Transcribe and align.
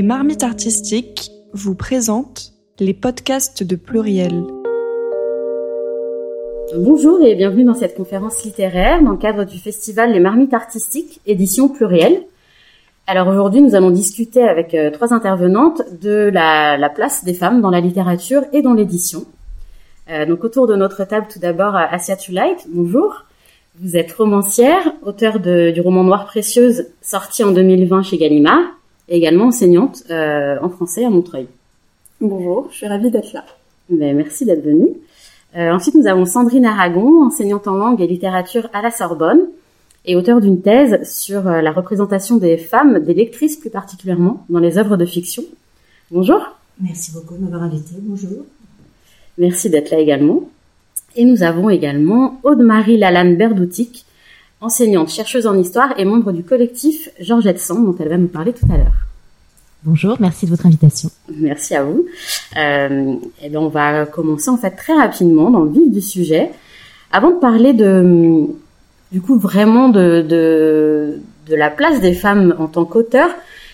Les 0.00 0.06
marmites 0.06 0.44
artistiques 0.44 1.30
vous 1.52 1.74
présentent 1.74 2.54
les 2.78 2.94
podcasts 2.94 3.62
de 3.62 3.76
Pluriel. 3.76 4.44
Bonjour 6.74 7.20
et 7.22 7.34
bienvenue 7.34 7.64
dans 7.64 7.74
cette 7.74 7.96
conférence 7.96 8.42
littéraire 8.42 9.02
dans 9.02 9.10
le 9.10 9.18
cadre 9.18 9.44
du 9.44 9.58
festival 9.58 10.14
Les 10.14 10.20
marmites 10.20 10.54
artistiques, 10.54 11.20
édition 11.26 11.68
Pluriel. 11.68 12.22
Alors 13.06 13.28
aujourd'hui, 13.28 13.60
nous 13.60 13.74
allons 13.74 13.90
discuter 13.90 14.42
avec 14.42 14.72
euh, 14.72 14.90
trois 14.90 15.12
intervenantes 15.12 15.82
de 16.00 16.30
la, 16.32 16.88
place 16.88 17.22
des 17.22 17.34
femmes 17.34 17.60
dans 17.60 17.68
la 17.68 17.80
littérature 17.80 18.44
et 18.54 18.62
dans 18.62 18.72
l'édition. 18.72 19.26
Euh, 20.08 20.24
donc 20.24 20.44
autour 20.44 20.66
de 20.66 20.76
notre 20.76 21.04
table, 21.04 21.26
tout 21.30 21.40
d'abord, 21.40 21.76
Asia 21.76 22.16
Tulight, 22.16 22.66
bonjour. 22.70 23.26
Vous 23.78 23.98
êtes 23.98 24.12
romancière, 24.12 24.94
auteure 25.02 25.40
du 25.40 25.78
roman 25.82 26.04
Noir 26.04 26.24
Précieuse, 26.24 26.86
sorti 27.02 27.44
en 27.44 27.52
2020 27.52 28.02
chez 28.02 28.16
Gallimard, 28.16 28.79
et 29.10 29.16
également 29.16 29.46
enseignante 29.46 30.04
euh, 30.10 30.56
en 30.62 30.70
français 30.70 31.04
à 31.04 31.10
Montreuil. 31.10 31.48
Bonjour, 32.20 32.68
je 32.70 32.76
suis 32.76 32.86
ravie 32.86 33.10
d'être 33.10 33.32
là. 33.32 33.44
Ben, 33.90 34.16
merci 34.16 34.44
d'être 34.44 34.64
venue. 34.64 34.88
Euh, 35.56 35.72
ensuite, 35.72 35.96
nous 35.96 36.06
avons 36.06 36.24
Sandrine 36.24 36.64
Aragon, 36.64 37.24
enseignante 37.24 37.66
en 37.66 37.74
langue 37.74 38.00
et 38.00 38.06
littérature 38.06 38.70
à 38.72 38.82
la 38.82 38.92
Sorbonne, 38.92 39.40
et 40.06 40.16
auteure 40.16 40.40
d'une 40.40 40.62
thèse 40.62 41.02
sur 41.02 41.46
euh, 41.48 41.60
la 41.60 41.72
représentation 41.72 42.36
des 42.36 42.56
femmes, 42.56 43.00
des 43.00 43.14
lectrices 43.14 43.56
plus 43.56 43.68
particulièrement, 43.68 44.46
dans 44.48 44.60
les 44.60 44.78
œuvres 44.78 44.96
de 44.96 45.04
fiction. 45.04 45.42
Bonjour. 46.10 46.40
Merci 46.80 47.12
beaucoup 47.12 47.34
de 47.34 47.40
m'avoir 47.40 47.64
invitée. 47.64 47.96
Bonjour. 48.00 48.44
Merci 49.38 49.70
d'être 49.70 49.90
là 49.90 49.98
également. 49.98 50.48
Et 51.16 51.24
nous 51.24 51.42
avons 51.42 51.68
également 51.68 52.38
Aude-Marie 52.44 52.96
Lalanne 52.96 53.36
Berdoutic, 53.36 54.06
enseignante, 54.60 55.08
chercheuse 55.10 55.46
en 55.46 55.56
histoire 55.56 55.98
et 55.98 56.04
membre 56.04 56.32
du 56.32 56.42
collectif 56.42 57.08
Georgette 57.20 57.58
Sand, 57.58 57.84
dont 57.84 57.96
elle 57.98 58.08
va 58.08 58.18
nous 58.18 58.28
parler 58.28 58.52
tout 58.52 58.66
à 58.72 58.76
l'heure. 58.76 59.06
Bonjour, 59.82 60.16
merci 60.20 60.44
de 60.44 60.50
votre 60.50 60.66
invitation. 60.66 61.08
Merci 61.34 61.74
à 61.74 61.84
vous. 61.84 62.04
Euh, 62.58 63.14
et 63.42 63.48
bien 63.48 63.60
on 63.60 63.68
va 63.68 64.04
commencer 64.04 64.50
en 64.50 64.58
fait 64.58 64.72
très 64.72 64.92
rapidement 64.92 65.50
dans 65.50 65.64
le 65.64 65.70
vif 65.70 65.90
du 65.90 66.02
sujet. 66.02 66.50
Avant 67.12 67.30
de 67.30 67.36
parler 67.40 67.72
de, 67.72 68.46
du 69.10 69.22
coup 69.22 69.38
vraiment 69.38 69.88
de, 69.88 70.20
de, 70.20 71.18
de 71.48 71.54
la 71.56 71.70
place 71.70 72.00
des 72.00 72.12
femmes 72.12 72.54
en 72.58 72.66
tant 72.66 72.84
qu'auteurs, 72.84 73.30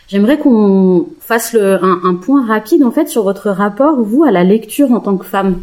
j'aimerais 0.06 0.38
qu'on 0.38 1.08
fasse 1.20 1.52
le, 1.52 1.82
un, 1.82 2.00
un 2.04 2.14
point 2.14 2.46
rapide 2.46 2.84
en 2.84 2.92
fait 2.92 3.08
sur 3.08 3.24
votre 3.24 3.50
rapport 3.50 4.00
vous 4.00 4.22
à 4.22 4.30
la 4.30 4.44
lecture 4.44 4.92
en 4.92 5.00
tant 5.00 5.16
que 5.16 5.26
femme. 5.26 5.60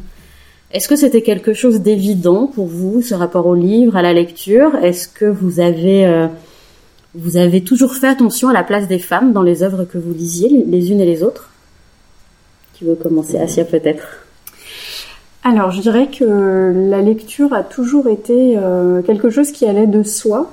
Est-ce 0.73 0.87
que 0.87 0.95
c'était 0.95 1.21
quelque 1.21 1.53
chose 1.53 1.81
d'évident 1.81 2.47
pour 2.47 2.65
vous, 2.65 3.03
ce 3.03 3.13
rapport 3.13 3.45
au 3.45 3.53
livre, 3.53 3.95
à 3.95 4.01
la 4.01 4.11
lecture? 4.11 4.75
Est-ce 4.81 5.07
que 5.07 5.25
vous 5.25 5.59
avez, 5.59 6.07
euh, 6.07 6.25
vous 7.13 7.37
avez 7.37 7.61
toujours 7.61 7.93
fait 7.93 8.07
attention 8.07 8.49
à 8.49 8.53
la 8.53 8.63
place 8.63 8.87
des 8.87 8.97
femmes 8.97 9.33
dans 9.33 9.43
les 9.43 9.61
œuvres 9.61 9.85
que 9.85 9.99
vous 9.99 10.13
lisiez, 10.13 10.65
les 10.67 10.91
unes 10.91 10.99
et 10.99 11.05
les 11.05 11.21
autres? 11.21 11.51
Qui 12.73 12.85
veut 12.85 12.95
commencer 12.95 13.37
Asia 13.37 13.65
peut-être? 13.65 14.25
Alors, 15.43 15.69
je 15.69 15.79
dirais 15.79 16.07
que 16.07 16.73
la 16.89 17.01
lecture 17.01 17.53
a 17.53 17.61
toujours 17.61 18.07
été 18.07 18.57
euh, 18.57 19.03
quelque 19.03 19.29
chose 19.29 19.51
qui 19.51 19.67
allait 19.67 19.85
de 19.85 20.01
soi, 20.01 20.51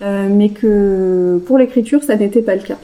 euh, 0.00 0.26
mais 0.28 0.48
que 0.48 1.40
pour 1.46 1.56
l'écriture, 1.56 2.02
ça 2.02 2.16
n'était 2.16 2.42
pas 2.42 2.56
le 2.56 2.62
cas 2.62 2.78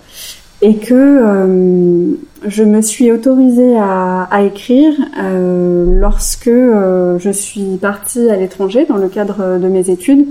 et 0.60 0.76
que 0.76 0.94
euh, 0.94 2.14
je 2.46 2.64
me 2.64 2.82
suis 2.82 3.12
autorisée 3.12 3.76
à, 3.78 4.42
écrire 4.44 4.92
euh, 5.18 6.00
lorsque 6.00 6.48
euh, 6.48 7.18
je 7.18 7.30
suis 7.30 7.76
partie 7.80 8.28
à 8.28 8.36
l'étranger 8.36 8.84
dans 8.84 8.96
le 8.96 9.08
cadre 9.08 9.58
de 9.58 9.68
mes 9.68 9.90
études 9.90 10.26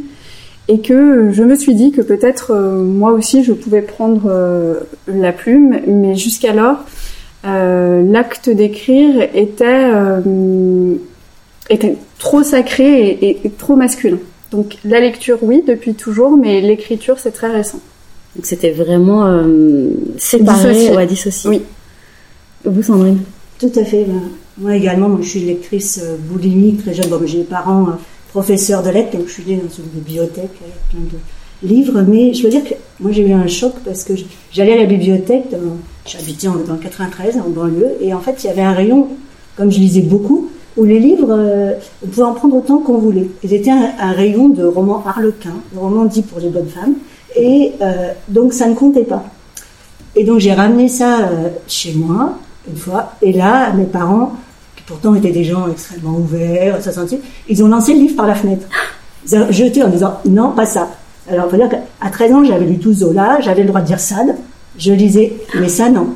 et 0.67 0.81
que 0.81 1.31
je 1.31 1.43
me 1.43 1.55
suis 1.55 1.75
dit 1.75 1.91
que 1.91 2.01
peut-être 2.01 2.53
moi 2.53 3.11
aussi 3.11 3.43
je 3.45 3.53
pouvais 3.53 3.81
prendre 3.81 4.29
la 5.07 5.31
plume, 5.31 5.79
mais 5.87 6.15
jusqu'alors 6.15 6.79
l'acte 7.45 8.49
d'écrire 8.49 9.29
était 9.33 9.89
était 11.69 11.95
trop 12.19 12.43
sacré 12.43 13.11
et 13.21 13.49
trop 13.57 13.77
masculin. 13.77 14.17
Donc 14.51 14.75
la 14.83 14.99
lecture 14.99 15.37
oui 15.41 15.63
depuis 15.65 15.93
toujours, 15.93 16.35
mais 16.35 16.59
l'écriture 16.59 17.17
c'est 17.17 17.31
très 17.31 17.47
récent. 17.49 17.79
Donc 18.37 18.45
c'était 18.45 18.71
vraiment 18.71 19.25
euh, 19.25 19.89
séparé 20.17 20.71
dissocié. 20.71 20.95
ou 20.95 20.97
à 20.99 21.05
dissocier. 21.07 21.49
Oui. 21.49 21.61
Vous, 22.63 22.83
Sandrine? 22.83 23.19
Tout 23.59 23.71
à 23.75 23.83
fait. 23.83 24.03
Ben, 24.03 24.21
moi 24.59 24.75
également, 24.75 25.09
moi, 25.09 25.19
je 25.23 25.29
suis 25.29 25.39
lectrice 25.39 25.99
euh, 26.03 26.17
boulimique 26.19 26.83
très 26.83 26.93
jeune. 26.93 27.07
Bon, 27.09 27.19
j'ai 27.25 27.39
des 27.39 27.43
parents 27.43 27.87
euh, 27.87 27.93
professeurs 28.29 28.83
de 28.83 28.91
lettres, 28.91 29.17
donc 29.17 29.27
je 29.27 29.33
suis 29.33 29.43
née 29.47 29.55
dans 29.55 29.75
une 29.75 29.89
bibliothèque 29.89 30.51
avec 30.61 30.75
plein 30.91 30.99
de 30.99 31.67
livres. 31.67 32.03
Mais 32.07 32.35
je 32.35 32.43
veux 32.43 32.49
dire 32.49 32.63
que 32.63 32.75
moi 32.99 33.11
j'ai 33.11 33.27
eu 33.27 33.33
un 33.33 33.47
choc 33.47 33.73
parce 33.83 34.03
que 34.03 34.13
j'allais 34.51 34.73
à 34.73 34.77
la 34.77 34.85
bibliothèque, 34.85 35.45
j'habitais 36.05 36.47
dans 36.47 36.53
le 36.73 36.79
93, 36.79 37.37
en 37.37 37.49
banlieue, 37.49 37.93
et 38.01 38.13
en 38.13 38.19
fait 38.19 38.43
il 38.43 38.47
y 38.47 38.49
avait 38.51 38.61
un 38.61 38.73
rayon, 38.73 39.07
comme 39.55 39.71
je 39.71 39.79
lisais 39.79 40.01
beaucoup, 40.01 40.51
où 40.75 40.83
les 40.83 40.99
livres, 40.99 41.31
euh, 41.31 41.73
on 42.03 42.07
pouvait 42.07 42.27
en 42.27 42.33
prendre 42.33 42.55
autant 42.55 42.77
qu'on 42.77 42.99
voulait. 42.99 43.27
Et 43.43 43.47
c'était 43.47 43.71
un, 43.71 43.91
un 43.99 44.11
rayon 44.11 44.49
de 44.49 44.63
romans 44.63 45.03
harlequins, 45.05 45.57
de 45.73 45.79
romans 45.79 46.05
dits 46.05 46.21
pour 46.21 46.39
les 46.39 46.49
bonnes 46.49 46.67
femmes. 46.67 46.93
Et 47.37 47.73
euh, 47.81 48.11
donc 48.29 48.53
ça 48.53 48.67
ne 48.67 48.73
comptait 48.73 49.03
pas. 49.03 49.23
Et 50.15 50.23
donc 50.23 50.39
j'ai 50.39 50.53
ramené 50.53 50.87
ça 50.87 51.19
euh, 51.19 51.49
chez 51.67 51.93
moi 51.93 52.33
une 52.69 52.77
fois. 52.77 53.13
Et 53.21 53.31
là, 53.31 53.71
mes 53.73 53.85
parents, 53.85 54.33
qui 54.75 54.83
pourtant 54.83 55.13
étaient 55.15 55.31
des 55.31 55.43
gens 55.43 55.67
extrêmement 55.71 56.17
ouverts, 56.17 56.81
ça 56.81 56.91
sentit, 56.91 57.19
ils 57.47 57.63
ont 57.63 57.67
lancé 57.67 57.93
le 57.93 57.99
livre 57.99 58.15
par 58.15 58.27
la 58.27 58.35
fenêtre. 58.35 58.67
Ils 59.29 59.37
ont 59.37 59.51
jeté 59.51 59.83
en 59.83 59.89
disant 59.89 60.15
non, 60.25 60.51
pas 60.51 60.65
ça. 60.65 60.89
Alors 61.29 61.45
il 61.47 61.51
faut 61.51 61.57
dire 61.57 61.69
qu'à 61.69 62.09
13 62.09 62.33
ans, 62.33 62.43
j'avais 62.43 62.65
lu 62.65 62.79
tout 62.79 62.93
Zola, 62.93 63.39
j'avais 63.41 63.61
le 63.61 63.67
droit 63.67 63.81
de 63.81 63.85
dire 63.87 63.99
Sade. 63.99 64.35
Je 64.77 64.93
lisais, 64.93 65.33
mais 65.59 65.69
ça 65.69 65.89
non. 65.89 66.07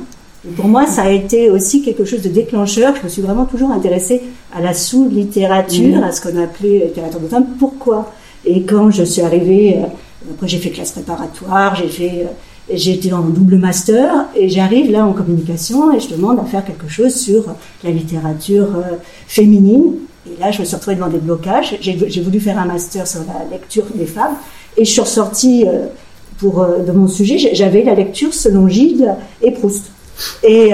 Et 0.46 0.50
pour 0.52 0.66
moi, 0.66 0.86
ça 0.86 1.02
a 1.02 1.10
été 1.10 1.50
aussi 1.50 1.82
quelque 1.82 2.04
chose 2.04 2.22
de 2.22 2.28
déclencheur. 2.28 2.94
Je 2.96 3.02
me 3.04 3.08
suis 3.08 3.22
vraiment 3.22 3.44
toujours 3.44 3.70
intéressée 3.70 4.22
à 4.56 4.60
la 4.60 4.72
sous-littérature, 4.74 5.98
Mhm. 5.98 6.02
à 6.02 6.10
ce 6.12 6.20
qu'on 6.20 6.42
appelait 6.42 6.84
littérature 6.86 7.20
de 7.20 7.28
femme. 7.28 7.46
Pourquoi? 7.58 8.10
Et 8.44 8.62
quand 8.62 8.90
je 8.90 9.04
suis 9.04 9.22
arrivée, 9.22 9.76
euh, 9.78 9.86
après 10.30 10.48
j'ai 10.48 10.58
fait 10.58 10.70
classe 10.70 10.92
préparatoire, 10.92 11.74
j'ai 11.74 11.88
fait, 11.88 12.26
euh, 12.26 12.74
j'ai 12.74 12.92
été 12.92 13.12
en 13.12 13.22
double 13.22 13.56
master, 13.56 14.26
et 14.36 14.48
j'arrive 14.48 14.90
là 14.90 15.04
en 15.06 15.12
communication 15.12 15.92
et 15.92 16.00
je 16.00 16.08
demande 16.08 16.38
à 16.38 16.44
faire 16.44 16.64
quelque 16.64 16.88
chose 16.88 17.14
sur 17.14 17.44
la 17.82 17.90
littérature 17.90 18.68
euh, 18.76 18.96
féminine. 19.26 19.94
Et 20.26 20.40
là, 20.40 20.52
je 20.52 20.60
me 20.60 20.64
suis 20.64 20.76
retrouvée 20.76 20.94
devant 20.96 21.08
des 21.08 21.18
blocages. 21.18 21.76
J'ai 21.80 22.20
voulu 22.20 22.38
faire 22.38 22.56
un 22.56 22.66
master 22.66 23.08
sur 23.08 23.20
la 23.20 23.50
lecture 23.50 23.84
des 23.94 24.06
femmes, 24.06 24.36
et 24.76 24.84
je 24.84 24.90
suis 24.90 25.00
ressortie 25.00 25.64
euh, 25.66 25.86
pour 26.38 26.64
de 26.64 26.92
mon 26.92 27.08
sujet. 27.08 27.38
J'avais 27.54 27.82
la 27.82 27.94
lecture 27.94 28.32
selon 28.32 28.68
Gide 28.68 29.14
et 29.42 29.50
Proust. 29.50 29.90
Et 30.42 30.72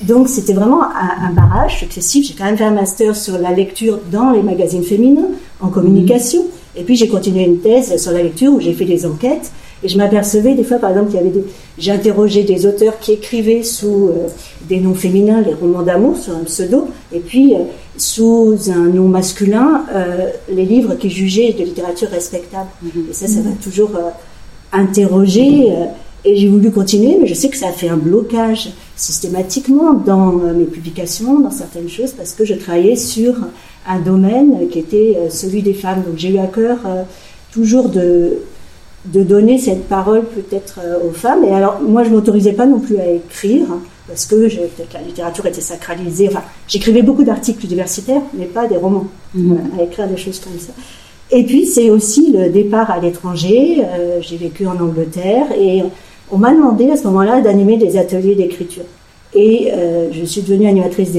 donc, 0.00 0.28
c'était 0.28 0.54
vraiment 0.54 0.82
un, 0.82 1.28
un 1.28 1.32
barrage 1.32 1.78
successif. 1.78 2.26
J'ai 2.26 2.34
quand 2.34 2.44
même 2.44 2.56
fait 2.56 2.64
un 2.64 2.70
master 2.70 3.14
sur 3.14 3.38
la 3.38 3.52
lecture 3.52 3.98
dans 4.10 4.30
les 4.30 4.42
magazines 4.42 4.82
féminins, 4.82 5.28
en 5.60 5.68
communication. 5.68 6.46
Et 6.76 6.82
puis, 6.82 6.96
j'ai 6.96 7.08
continué 7.08 7.44
une 7.44 7.60
thèse 7.60 8.00
sur 8.00 8.12
la 8.12 8.22
lecture 8.22 8.52
où 8.52 8.60
j'ai 8.60 8.72
fait 8.72 8.84
des 8.84 9.06
enquêtes. 9.06 9.50
Et 9.82 9.88
je 9.88 9.96
m'apercevais 9.96 10.54
des 10.54 10.64
fois, 10.64 10.78
par 10.78 10.90
exemple, 10.90 11.10
qu'il 11.10 11.16
y 11.16 11.20
avait 11.20 11.30
des... 11.30 11.44
J'ai 11.78 11.92
interrogé 11.92 12.42
des 12.42 12.66
auteurs 12.66 12.98
qui 12.98 13.12
écrivaient 13.12 13.62
sous 13.62 14.08
euh, 14.08 14.26
des 14.68 14.80
noms 14.80 14.94
féminins, 14.94 15.40
les 15.40 15.54
romans 15.54 15.82
d'amour, 15.82 16.16
sur 16.16 16.34
un 16.34 16.44
pseudo. 16.44 16.88
Et 17.12 17.20
puis, 17.20 17.54
euh, 17.54 17.58
sous 17.96 18.56
un 18.70 18.88
nom 18.88 19.06
masculin, 19.08 19.84
euh, 19.94 20.30
les 20.52 20.64
livres 20.64 20.96
qui 20.96 21.10
jugeaient 21.10 21.52
de 21.52 21.64
littérature 21.64 22.08
respectable. 22.10 22.68
Et 22.84 23.12
ça, 23.12 23.28
ça 23.28 23.40
m'a 23.40 23.52
toujours 23.62 23.90
euh, 23.94 24.10
interrogé. 24.72 25.70
euh, 25.70 25.84
et 26.24 26.36
j'ai 26.36 26.48
voulu 26.48 26.70
continuer, 26.70 27.16
mais 27.20 27.26
je 27.26 27.34
sais 27.34 27.48
que 27.48 27.56
ça 27.56 27.68
a 27.68 27.72
fait 27.72 27.88
un 27.88 27.96
blocage 27.96 28.70
systématiquement 28.96 29.92
dans 29.94 30.38
euh, 30.40 30.52
mes 30.52 30.64
publications, 30.64 31.38
dans 31.40 31.50
certaines 31.50 31.88
choses, 31.88 32.12
parce 32.12 32.32
que 32.32 32.44
je 32.44 32.54
travaillais 32.54 32.96
sur 32.96 33.34
un 33.86 34.00
domaine 34.00 34.68
qui 34.70 34.78
était 34.80 35.16
euh, 35.16 35.30
celui 35.30 35.62
des 35.62 35.74
femmes. 35.74 36.02
Donc 36.06 36.16
j'ai 36.16 36.30
eu 36.30 36.38
à 36.38 36.46
cœur 36.46 36.78
euh, 36.86 37.02
toujours 37.52 37.88
de, 37.88 38.38
de 39.06 39.22
donner 39.22 39.58
cette 39.58 39.84
parole 39.88 40.22
peut-être 40.24 40.80
aux 41.06 41.12
femmes. 41.12 41.44
Et 41.44 41.52
alors 41.52 41.80
moi, 41.80 42.04
je 42.04 42.10
m'autorisais 42.10 42.52
pas 42.52 42.66
non 42.66 42.80
plus 42.80 42.98
à 42.98 43.06
écrire, 43.10 43.66
parce 44.06 44.26
que 44.26 44.48
je- 44.48 44.58
peut-être 44.58 44.94
la 44.94 45.02
littérature 45.02 45.46
était 45.46 45.60
sacralisée. 45.60 46.28
Enfin, 46.28 46.42
j'écrivais 46.66 47.02
beaucoup 47.02 47.24
d'articles 47.24 47.64
universitaires, 47.64 48.22
mais 48.36 48.46
pas 48.46 48.66
des 48.66 48.76
romans, 48.76 49.06
Voilà, 49.34 49.62
à 49.78 49.82
écrire 49.84 50.08
des 50.08 50.16
choses 50.16 50.40
comme 50.40 50.58
ça. 50.58 50.72
Et 51.30 51.44
puis 51.44 51.66
c'est 51.66 51.90
aussi 51.90 52.32
le 52.32 52.48
départ 52.50 52.90
à 52.90 52.98
l'étranger. 53.00 53.82
Euh, 53.84 54.18
j'ai 54.22 54.36
vécu 54.38 54.66
en 54.66 54.78
Angleterre 54.80 55.46
et 55.58 55.82
on 56.30 56.38
m'a 56.38 56.52
demandé 56.54 56.90
à 56.90 56.96
ce 56.96 57.04
moment-là 57.04 57.40
d'animer 57.40 57.76
des 57.76 57.96
ateliers 57.96 58.34
d'écriture. 58.34 58.84
Et 59.34 59.70
euh, 59.72 60.08
je 60.12 60.24
suis 60.24 60.42
devenue 60.42 60.66
animatrice 60.68 61.10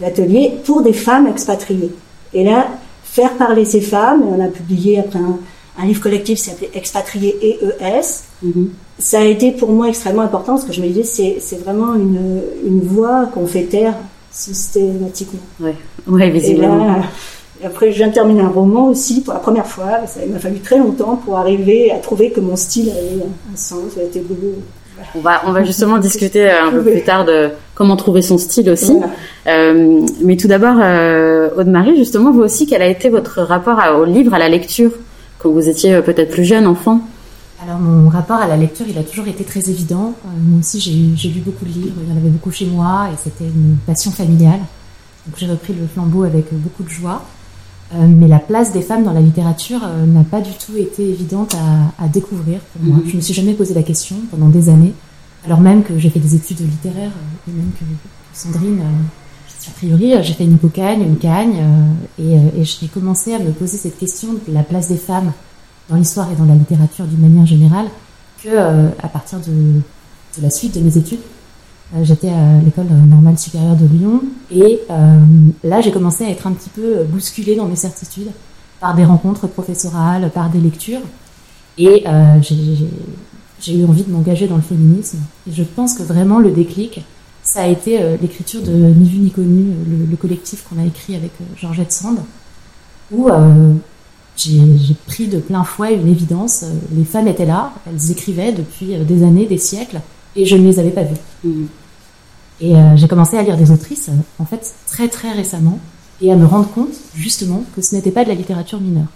d'ateliers 0.00 0.52
pour 0.64 0.82
des 0.82 0.92
femmes 0.92 1.26
expatriées. 1.26 1.90
Et 2.32 2.44
là, 2.44 2.66
faire 3.04 3.32
parler 3.34 3.64
ces 3.64 3.80
femmes, 3.80 4.22
et 4.22 4.32
on 4.36 4.44
a 4.44 4.48
publié 4.48 4.98
après 4.98 5.18
un, 5.18 5.38
un 5.78 5.86
livre 5.86 6.02
collectif 6.02 6.38
qui 6.38 6.44
s'appelait 6.44 6.70
Expatriés 6.74 7.36
EES. 7.42 8.24
Mhm. 8.42 8.70
Ça 8.98 9.20
a 9.20 9.24
été 9.24 9.50
pour 9.52 9.70
moi 9.72 9.88
extrêmement 9.88 10.22
important 10.22 10.52
parce 10.54 10.64
que 10.64 10.72
je 10.72 10.80
me 10.80 10.88
disais 10.88 11.38
c'est 11.40 11.56
vraiment 11.64 11.94
une, 11.94 12.40
une 12.66 12.80
voix 12.80 13.26
qu'on 13.32 13.46
fait 13.46 13.64
taire 13.64 13.94
systématiquement. 14.30 15.40
Ouais, 15.60 15.74
ouais, 16.06 16.28
Et 16.28 16.30
visiblement. 16.30 16.86
là, 16.86 17.02
après, 17.64 17.92
je 17.92 17.96
viens 17.96 18.08
de 18.08 18.12
terminer 18.12 18.42
un 18.42 18.48
roman 18.48 18.88
aussi 18.88 19.22
pour 19.22 19.32
la 19.32 19.40
première 19.40 19.66
fois. 19.66 20.06
Ça, 20.06 20.20
il 20.24 20.32
m'a 20.32 20.38
fallu 20.38 20.58
très 20.60 20.78
longtemps 20.78 21.16
pour 21.16 21.38
arriver 21.38 21.90
à 21.90 21.98
trouver 21.98 22.30
que 22.30 22.40
mon 22.40 22.56
style 22.56 22.90
avait 22.90 23.22
un 23.52 23.56
sens, 23.56 23.96
a 23.98 24.02
été 24.02 24.20
beau. 24.20 24.36
On 25.14 25.20
va, 25.20 25.42
on 25.46 25.52
va 25.52 25.64
justement 25.64 25.98
discuter 25.98 26.50
un 26.50 26.70
peu 26.70 26.82
plus 26.82 27.02
tard 27.02 27.24
de 27.24 27.50
comment 27.74 27.96
trouver 27.96 28.22
son 28.22 28.38
style 28.38 28.70
aussi. 28.70 28.96
Euh, 29.46 30.00
mais 30.22 30.36
tout 30.36 30.48
d'abord, 30.48 30.76
euh, 30.80 31.50
Aude-Marie, 31.56 31.96
justement, 31.96 32.32
vous 32.32 32.42
aussi, 32.42 32.66
quel 32.66 32.82
a 32.82 32.86
été 32.86 33.08
votre 33.08 33.42
rapport 33.42 33.78
au 33.98 34.04
livre, 34.04 34.34
à 34.34 34.38
la 34.38 34.48
lecture, 34.48 34.92
quand 35.38 35.50
vous 35.50 35.68
étiez 35.68 36.00
peut-être 36.02 36.30
plus 36.30 36.44
jeune 36.44 36.66
enfant? 36.66 37.00
Alors, 37.62 37.78
mon 37.78 38.08
rapport 38.08 38.36
à 38.36 38.46
la 38.46 38.56
lecture, 38.56 38.86
il 38.88 38.98
a 38.98 39.02
toujours 39.02 39.26
été 39.26 39.42
très 39.44 39.70
évident. 39.70 40.14
moi 40.24 40.60
aussi, 40.60 40.80
j'ai 40.80 41.28
lu 41.28 41.40
beaucoup 41.40 41.64
de 41.64 41.70
livres, 41.70 41.96
il 42.02 42.10
y 42.10 42.12
en 42.12 42.16
avait 42.16 42.28
beaucoup 42.28 42.50
chez 42.50 42.66
moi, 42.66 43.08
et 43.12 43.16
c'était 43.22 43.44
une 43.44 43.76
passion 43.86 44.10
familiale. 44.10 44.60
Donc, 45.26 45.36
j'ai 45.38 45.46
repris 45.46 45.72
le 45.72 45.86
flambeau 45.86 46.24
avec 46.24 46.46
beaucoup 46.52 46.82
de 46.82 46.90
joie. 46.90 47.22
Euh, 47.92 48.06
mais 48.08 48.26
la 48.26 48.38
place 48.38 48.72
des 48.72 48.80
femmes 48.80 49.04
dans 49.04 49.12
la 49.12 49.20
littérature 49.20 49.80
euh, 49.84 50.06
n'a 50.06 50.24
pas 50.24 50.40
du 50.40 50.52
tout 50.52 50.76
été 50.76 51.06
évidente 51.08 51.54
à, 51.98 52.08
découvrir 52.08 52.60
pour 52.60 52.82
moi. 52.82 52.96
Mhm. 52.96 53.10
Je 53.10 53.16
me 53.16 53.20
suis 53.20 53.34
jamais 53.34 53.52
posé 53.52 53.74
la 53.74 53.82
question 53.82 54.16
pendant 54.30 54.48
des 54.48 54.68
années, 54.68 54.94
alors 55.44 55.60
même 55.60 55.82
que 55.82 55.98
j'ai 55.98 56.10
fait 56.10 56.18
des 56.18 56.34
études 56.34 56.60
littéraires, 56.60 57.10
euh, 57.10 57.50
et 57.50 57.54
même 57.54 57.70
que 57.78 57.84
Sandrine, 58.32 58.80
a 58.80 59.70
priori, 59.76 60.14
j'ai 60.22 60.34
fait 60.34 60.44
une 60.44 60.58
cocagne, 60.58 61.02
une 61.02 61.16
cagne, 61.16 61.62
et, 62.18 62.34
et 62.34 62.64
j'ai 62.64 62.88
commencé 62.88 63.32
à 63.32 63.38
me 63.38 63.50
poser 63.50 63.78
cette 63.78 63.96
question 63.96 64.34
de 64.34 64.52
la 64.52 64.62
place 64.62 64.88
des 64.88 64.96
femmes 64.96 65.32
dans 65.88 65.96
l'histoire 65.96 66.30
et 66.30 66.34
dans 66.34 66.44
la 66.44 66.54
littérature 66.54 67.06
d'une 67.06 67.20
manière 67.20 67.46
générale 67.46 67.86
que 68.42 68.58
à 69.02 69.08
partir 69.08 69.38
de, 69.38 69.80
de 70.36 70.42
la 70.42 70.50
suite 70.50 70.74
de 70.74 70.80
mes 70.80 70.98
études. 70.98 71.20
Euh, 71.92 72.02
j'étais 72.02 72.30
à 72.30 72.60
l'école 72.64 72.86
normale 72.86 73.38
supérieure 73.38 73.76
de 73.76 73.86
Lyon 73.86 74.22
et 74.50 74.80
euh, 74.90 75.18
là 75.62 75.82
j'ai 75.82 75.92
commencé 75.92 76.24
à 76.24 76.30
être 76.30 76.46
un 76.46 76.52
petit 76.52 76.70
peu 76.70 77.04
bousculée 77.04 77.56
dans 77.56 77.66
mes 77.66 77.76
certitudes 77.76 78.30
par 78.80 78.94
des 78.94 79.04
rencontres 79.04 79.46
professorales, 79.46 80.30
par 80.32 80.48
des 80.48 80.60
lectures. 80.60 81.02
Et 81.76 82.04
euh, 82.06 82.40
j'ai 83.60 83.78
eu 83.78 83.84
envie 83.84 84.04
de 84.04 84.10
m'engager 84.10 84.46
dans 84.46 84.56
le 84.56 84.62
féminisme. 84.62 85.18
Et 85.48 85.52
je 85.52 85.62
pense 85.62 85.94
que 85.94 86.02
vraiment 86.02 86.38
le 86.38 86.50
déclic 86.50 87.02
ça 87.42 87.62
a 87.62 87.66
été 87.66 88.00
l'écriture 88.22 88.62
de 88.62 88.72
Ni 88.72 89.06
vu 89.06 89.18
ni 89.18 89.30
connu, 89.30 89.74
le, 90.10 90.16
collectif 90.16 90.64
qu'on 90.66 90.80
a 90.82 90.86
écrit 90.86 91.14
avec 91.14 91.30
Georgette 91.60 91.92
Sand 91.92 92.16
où 93.12 93.28
j'ai 94.34 94.94
pris 95.06 95.28
de 95.28 95.38
plein 95.38 95.62
fouet 95.62 95.94
une 95.94 96.08
évidence. 96.08 96.64
Les 96.96 97.04
femmes 97.04 97.28
étaient 97.28 97.44
là, 97.44 97.74
elles 97.86 98.10
écrivaient 98.10 98.52
depuis 98.52 98.96
des 98.96 99.22
années, 99.22 99.44
des 99.44 99.58
siècles, 99.58 100.00
et 100.36 100.44
je 100.46 100.56
ne 100.56 100.66
les 100.66 100.78
avais 100.78 100.90
pas 100.90 101.02
vues. 101.02 101.16
Et 102.60 102.74
euh, 102.74 102.96
j'ai 102.96 103.08
commencé 103.08 103.36
à 103.36 103.42
lire 103.42 103.56
des 103.56 103.70
autrices, 103.70 104.08
euh, 104.08 104.12
en 104.38 104.44
fait, 104.44 104.74
très 104.86 105.08
très 105.08 105.32
récemment, 105.32 105.80
et 106.20 106.32
à 106.32 106.36
me 106.36 106.46
rendre 106.46 106.70
compte, 106.70 106.94
justement, 107.14 107.64
que 107.74 107.82
ce 107.82 107.94
n'était 107.94 108.12
pas 108.12 108.24
de 108.24 108.28
la 108.28 108.34
littérature 108.34 108.80
mineure. 108.80 109.08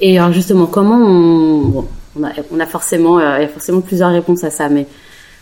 Et 0.00 0.18
alors, 0.18 0.32
justement, 0.32 0.66
comment 0.66 0.96
on... 0.96 1.84
on, 2.16 2.24
a, 2.24 2.30
on 2.52 2.60
a, 2.60 2.66
forcément, 2.66 3.18
euh, 3.18 3.38
il 3.38 3.42
y 3.42 3.44
a 3.44 3.48
forcément 3.48 3.80
plusieurs 3.80 4.10
réponses 4.10 4.44
à 4.44 4.50
ça, 4.50 4.68
mais 4.68 4.86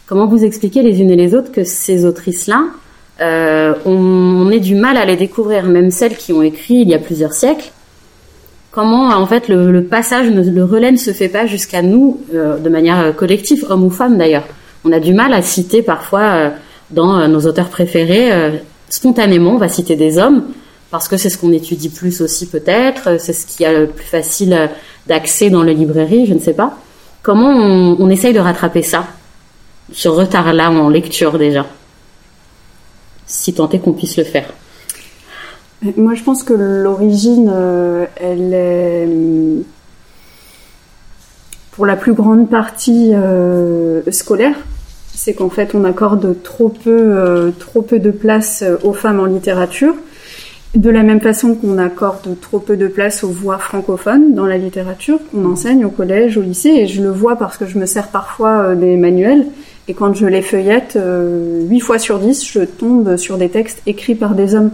comment 0.07 0.27
vous 0.27 0.45
expliquez 0.45 0.83
les 0.83 1.01
unes 1.01 1.11
et 1.11 1.17
les 1.17 1.35
autres 1.35 1.53
que 1.53 1.65
ces 1.65 2.07
autrices-là, 2.07 2.65
euh, 3.21 3.75
on, 3.85 3.93
on 3.93 4.51
ait 4.51 4.61
du 4.61 4.75
mal 4.75 4.97
à 4.97 5.05
les 5.05 5.17
découvrir, 5.17 5.65
même 5.65 5.91
celles 5.91 6.17
qui 6.17 6.33
ont 6.33 6.43
écrit 6.43 6.77
il 6.77 6.89
y 6.89 6.95
a 6.95 6.99
plusieurs 6.99 7.33
siècles 7.33 7.71
comment 8.77 9.09
en 9.09 9.27
fait 9.27 9.49
le, 9.49 9.83
passage, 9.85 10.31
le 10.31 10.63
relais 10.63 10.93
ne 10.93 10.99
se 10.99 11.11
fait 11.13 11.31
pas 11.31 11.47
jusqu'à 11.47 11.81
nous 11.81 12.21
de 12.31 12.69
manière 12.69 13.17
collective, 13.17 13.65
hommes 13.71 13.85
ou 13.85 13.91
femmes 13.91 14.19
d'ailleurs. 14.19 14.45
On 14.85 14.93
a 14.93 15.01
du 15.01 15.15
mal 15.15 15.33
à 15.33 15.41
citer 15.41 15.81
parfois 15.81 16.21
euh, 16.21 16.51
dans 16.91 17.19
euh, 17.19 17.27
nos 17.27 17.41
auteurs 17.47 17.71
préférés 17.71 18.31
euh, 18.31 18.51
spontanément, 18.91 19.53
on 19.53 19.57
va 19.57 19.69
citer 19.69 19.97
des 19.97 20.19
hommes 20.19 20.45
parce 20.91 21.09
que 21.09 21.17
c'est 21.17 21.31
ce 21.31 21.39
qu'on 21.39 21.53
étudie 21.53 21.89
plus 21.89 22.21
aussi 22.21 22.51
peut-être, 22.51 23.19
c'est 23.19 23.33
ce 23.33 23.47
qui 23.47 23.65
a 23.65 23.73
le 23.73 23.87
plus 23.87 24.05
facile 24.05 24.69
d'accès 25.07 25.49
dans 25.49 25.63
les 25.63 25.75
librairies, 25.75 26.27
je 26.27 26.35
ne 26.35 26.39
sais 26.39 26.53
pas. 26.53 26.77
Comment 27.23 27.49
on, 27.49 28.11
essaye 28.11 28.35
de 28.35 28.41
rattraper 28.41 28.83
ça, 28.83 29.07
ce 29.91 30.09
retard-là 30.09 30.71
en 30.71 30.91
lecture 30.91 31.39
déjà, 31.39 31.65
si 33.27 33.55
tant 33.55 33.71
est 33.71 33.79
qu'on 33.79 33.95
puisse 33.95 34.19
le 34.19 34.25
faire 34.25 34.53
Moi, 35.97 36.15
je 36.15 36.23
pense 36.23 36.43
que 36.43 36.53
l'origine, 36.53 37.53
elle 38.17 38.55
est 38.55 39.09
pour 41.73 41.87
la 41.87 41.97
plus 41.97 42.15
grande 42.15 42.49
partie 42.49 43.13
scolaire. 44.11 44.57
C'est 45.17 45.33
qu'en 45.33 45.49
fait 45.49 45.75
on 45.75 45.85
accorde 45.85 46.43
trop 46.43 46.69
peu, 46.69 46.91
euh, 46.91 47.51
trop 47.59 47.81
peu 47.81 47.99
de 47.99 48.11
place 48.11 48.63
euh, 48.63 48.77
aux 48.85 48.93
femmes 48.93 49.19
en 49.19 49.25
littérature, 49.25 49.95
de 50.77 50.91
la 50.91 51.03
même 51.03 51.21
façon 51.21 51.55
qu'on 51.55 51.79
accorde 51.79 52.39
trop 52.41 52.59
peu 52.59 52.77
de 52.77 52.89
place 52.89 53.25
aux 53.25 53.29
voix 53.29 53.59
francophones 53.59 54.35
dans 54.35 54.47
la 54.47 54.59
littérature, 54.59 55.19
qu'on 55.31 55.45
enseigne 55.51 55.85
au 55.85 55.91
collège, 55.91 56.37
au 56.37 56.43
lycée, 56.43 56.71
et 56.71 56.87
je 56.87 57.03
le 57.03 57.11
vois 57.11 57.37
parce 57.37 57.57
que 57.57 57.67
je 57.67 57.79
me 57.79 57.87
sers 57.87 58.09
parfois 58.09 58.59
euh, 58.59 58.75
des 58.75 58.97
manuels, 58.97 59.47
et 59.89 59.95
quand 59.95 60.15
je 60.15 60.27
les 60.27 60.43
feuillette, 60.43 60.99
8 60.99 61.81
fois 61.81 61.99
sur 62.01 62.19
10, 62.19 62.45
je 62.45 62.61
tombe 62.61 63.17
sur 63.17 63.39
des 63.39 63.49
textes 63.49 63.83
écrits 63.87 64.17
par 64.17 64.35
des 64.35 64.57
hommes. 64.57 64.73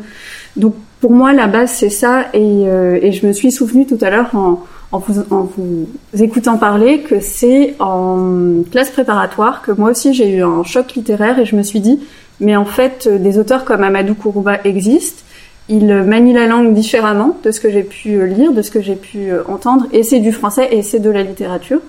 Donc 0.56 0.74
pour 1.02 1.10
moi, 1.10 1.34
la 1.34 1.48
base, 1.48 1.70
c'est 1.70 1.90
ça, 1.90 2.28
et, 2.32 2.62
et 2.62 3.12
je 3.12 3.26
me 3.26 3.32
suis 3.32 3.52
souvenue 3.52 3.86
tout 3.86 3.98
à 4.00 4.08
l'heure 4.08 4.34
en, 4.34 4.64
en 4.92 4.98
vous, 4.98 5.88
écoutant 6.18 6.58
parler 6.58 7.00
que 7.00 7.20
c'est 7.20 7.74
en 7.78 8.62
classe 8.70 8.90
préparatoire 8.90 9.62
que 9.62 9.72
moi 9.72 9.90
aussi 9.90 10.12
j'ai 10.12 10.30
eu 10.30 10.42
un 10.42 10.62
choc 10.64 10.94
littéraire 10.94 11.38
et 11.38 11.46
je 11.46 11.56
me 11.56 11.62
suis 11.62 11.80
dit 11.80 12.00
mais 12.40 12.56
en 12.56 12.66
fait 12.66 13.08
des 13.08 13.38
auteurs 13.38 13.64
comme 13.64 13.82
Amadou 13.82 14.14
Kourouba 14.14 14.58
existent 14.64 15.22
ils 15.68 15.86
manient 15.86 16.32
la 16.34 16.46
langue 16.46 16.74
différemment 16.74 17.38
de 17.44 17.50
ce 17.50 17.60
que 17.60 17.70
j'ai 17.70 17.82
pu 17.82 18.26
lire, 18.26 18.52
de 18.52 18.62
ce 18.62 18.70
que 18.70 18.80
j'ai 18.80 18.96
pu 18.96 19.30
entendre, 19.48 19.86
et 19.92 20.02
c'est 20.02 20.20
du 20.20 20.32
français 20.32 20.68
et 20.72 20.82
c'est 20.82 20.98
de 20.98 21.10
la 21.10 21.22
littérature. 21.22 21.80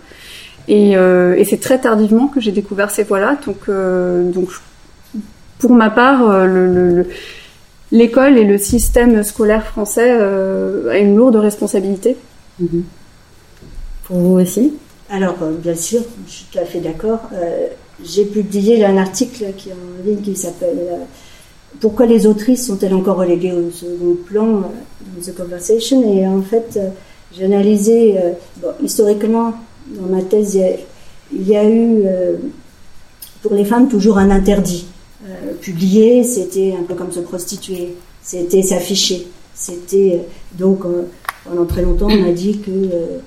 Et, 0.67 0.95
euh, 0.95 1.35
et 1.35 1.43
c'est 1.43 1.59
très 1.59 1.79
tardivement 1.79 2.27
que 2.27 2.39
j'ai 2.39 2.51
découvert 2.51 2.89
ces 2.91 3.03
voies-là. 3.03 3.37
Donc, 3.45 3.57
euh, 3.67 4.31
donc, 4.31 4.49
pour 5.59 5.71
ma 5.71 5.89
part, 5.89 6.29
euh, 6.29 7.03
l'école 7.91 8.37
et 8.37 8.45
le 8.45 8.57
système 8.57 9.23
scolaire 9.23 9.65
français 9.65 10.11
a 10.11 10.97
une 10.97 11.15
lourde 11.15 11.35
responsabilité 11.35 12.15
Mhm. 12.59 12.83
Pour 14.03 14.17
vous 14.17 14.39
aussi? 14.39 14.73
Alors, 15.09 15.35
euh, 15.41 15.53
bien 15.57 15.75
sûr, 15.75 16.01
je 16.27 16.31
suis 16.31 16.45
tout 16.51 16.59
à 16.59 16.65
fait 16.65 16.79
d'accord. 16.79 17.21
Euh, 17.33 17.67
j'ai 18.03 18.25
publié 18.25 18.83
un 18.85 18.97
article 18.97 19.45
qui 19.57 19.69
est 19.69 19.73
en 19.73 20.05
ligne 20.05 20.21
qui 20.21 20.35
s'appelle 20.35 20.77
euh, 20.79 20.97
Pourquoi 21.79 22.05
les 22.05 22.25
autrices 22.27 22.67
sont-elles 22.67 22.93
encore 22.93 23.17
reléguées 23.17 23.51
au 23.51 23.69
second 23.71 24.15
plan 24.25 24.61
dans 24.61 25.21
The 25.21 25.35
Conversation? 25.35 26.13
Et 26.13 26.27
en 26.27 26.41
fait, 26.41 26.79
j'ai 27.35 27.45
analysé, 27.45 28.15
historiquement, 28.81 29.53
dans 29.87 30.15
ma 30.15 30.21
thèse, 30.21 30.59
il 31.31 31.47
y 31.47 31.55
a, 31.55 31.69
eu, 31.69 32.03
pour 33.41 33.53
les 33.53 33.65
femmes, 33.65 33.89
toujours 33.89 34.17
un 34.17 34.29
interdit. 34.29 34.85
publier, 35.61 36.23
c'était 36.23 36.73
un 36.79 36.83
peu 36.83 36.93
comme 36.93 37.11
se 37.11 37.19
prostituer, 37.19 37.95
c'était 38.21 38.61
s'afficher. 38.61 39.27
C'était 39.53 40.21
donc 40.57 40.85
pendant 41.45 41.65
très 41.65 41.81
longtemps, 41.81 42.07
on 42.09 42.29
a 42.29 42.31
dit 42.31 42.59
que 42.59 42.71
euh, 42.71 43.19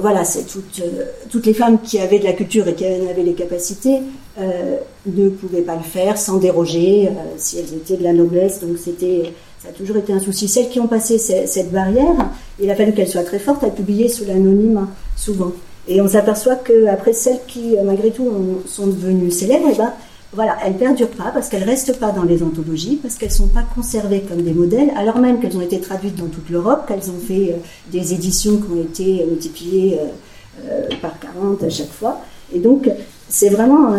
voilà, 0.00 0.24
c'est 0.24 0.44
toutes, 0.44 0.80
euh, 0.80 1.04
toutes 1.30 1.46
les 1.46 1.54
femmes 1.54 1.80
qui 1.80 1.98
avaient 1.98 2.18
de 2.18 2.24
la 2.24 2.32
culture 2.32 2.66
et 2.68 2.74
qui 2.74 2.84
avaient 2.84 3.22
les 3.22 3.34
capacités 3.34 4.00
euh, 4.38 4.76
ne 5.06 5.28
pouvaient 5.28 5.62
pas 5.62 5.76
le 5.76 5.82
faire 5.82 6.18
sans 6.18 6.38
déroger 6.38 7.08
si 7.36 7.58
elles 7.58 7.74
étaient 7.74 7.96
de 7.96 8.04
la 8.04 8.12
noblesse. 8.12 8.60
Donc 8.60 8.78
c'était, 8.78 9.32
ça 9.62 9.68
a 9.68 9.72
toujours 9.72 9.96
été 9.96 10.12
un 10.12 10.20
souci. 10.20 10.48
Celles 10.48 10.68
qui 10.68 10.80
ont 10.80 10.86
passé 10.86 11.18
cette 11.18 11.70
barrière, 11.70 12.30
il 12.60 12.70
a 12.70 12.74
fallu 12.74 12.92
qu'elles 12.92 13.08
soient 13.08 13.24
très 13.24 13.38
fortes 13.38 13.64
à 13.64 13.70
publier 13.70 14.08
sous 14.08 14.24
l'anonyme 14.24 14.86
souvent. 15.16 15.52
Et 15.88 16.00
on 16.00 16.08
s'aperçoit 16.08 16.56
qu'après 16.56 17.12
celles 17.12 17.40
qui, 17.46 17.74
malgré 17.84 18.10
tout, 18.10 18.30
sont 18.66 18.86
devenues 18.86 19.32
célèbres, 19.32 19.68
eh 19.72 19.76
ben, 19.76 19.92
voilà, 20.34 20.56
elles 20.64 20.76
perdurent 20.76 21.10
pas 21.10 21.30
parce 21.32 21.48
qu'elles 21.48 21.64
restent 21.64 21.98
pas 21.98 22.10
dans 22.10 22.22
les 22.22 22.42
anthologies, 22.42 22.96
parce 22.96 23.16
qu'elles 23.16 23.32
sont 23.32 23.48
pas 23.48 23.64
conservées 23.74 24.22
comme 24.22 24.42
des 24.42 24.54
modèles, 24.54 24.90
alors 24.96 25.18
même 25.18 25.40
qu'elles 25.40 25.56
ont 25.56 25.62
été 25.62 25.78
traduites 25.78 26.16
dans 26.16 26.28
toute 26.28 26.48
l'Europe, 26.48 26.86
qu'elles 26.88 27.10
ont 27.10 27.20
fait 27.20 27.52
euh, 27.52 27.56
des 27.90 28.14
éditions 28.14 28.56
qui 28.56 28.72
ont 28.72 28.82
été 28.82 29.26
multipliées 29.28 29.98
euh, 30.00 30.64
euh, 30.70 30.88
par 31.02 31.18
40 31.20 31.62
à 31.62 31.68
chaque 31.68 31.92
fois. 31.92 32.20
Et 32.54 32.60
donc, 32.60 32.88
c'est 33.28 33.50
vraiment 33.50 33.92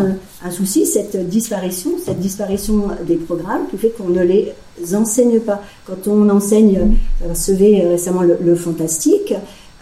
un, 0.44 0.52
souci, 0.52 0.86
cette 0.86 1.28
disparition, 1.28 1.92
cette 2.04 2.20
disparition 2.20 2.90
des 3.06 3.16
programmes 3.16 3.68
qui 3.70 3.78
fait 3.78 3.90
qu'on 3.90 4.10
ne 4.10 4.22
les 4.22 4.54
enseigne 4.94 5.40
pas. 5.40 5.62
Quand 5.86 6.08
on 6.08 6.30
enseigne, 6.30 6.98
va 7.20 7.30
recevez 7.30 7.82
récemment 7.82 8.22
le, 8.22 8.56
fantastique, 8.56 9.34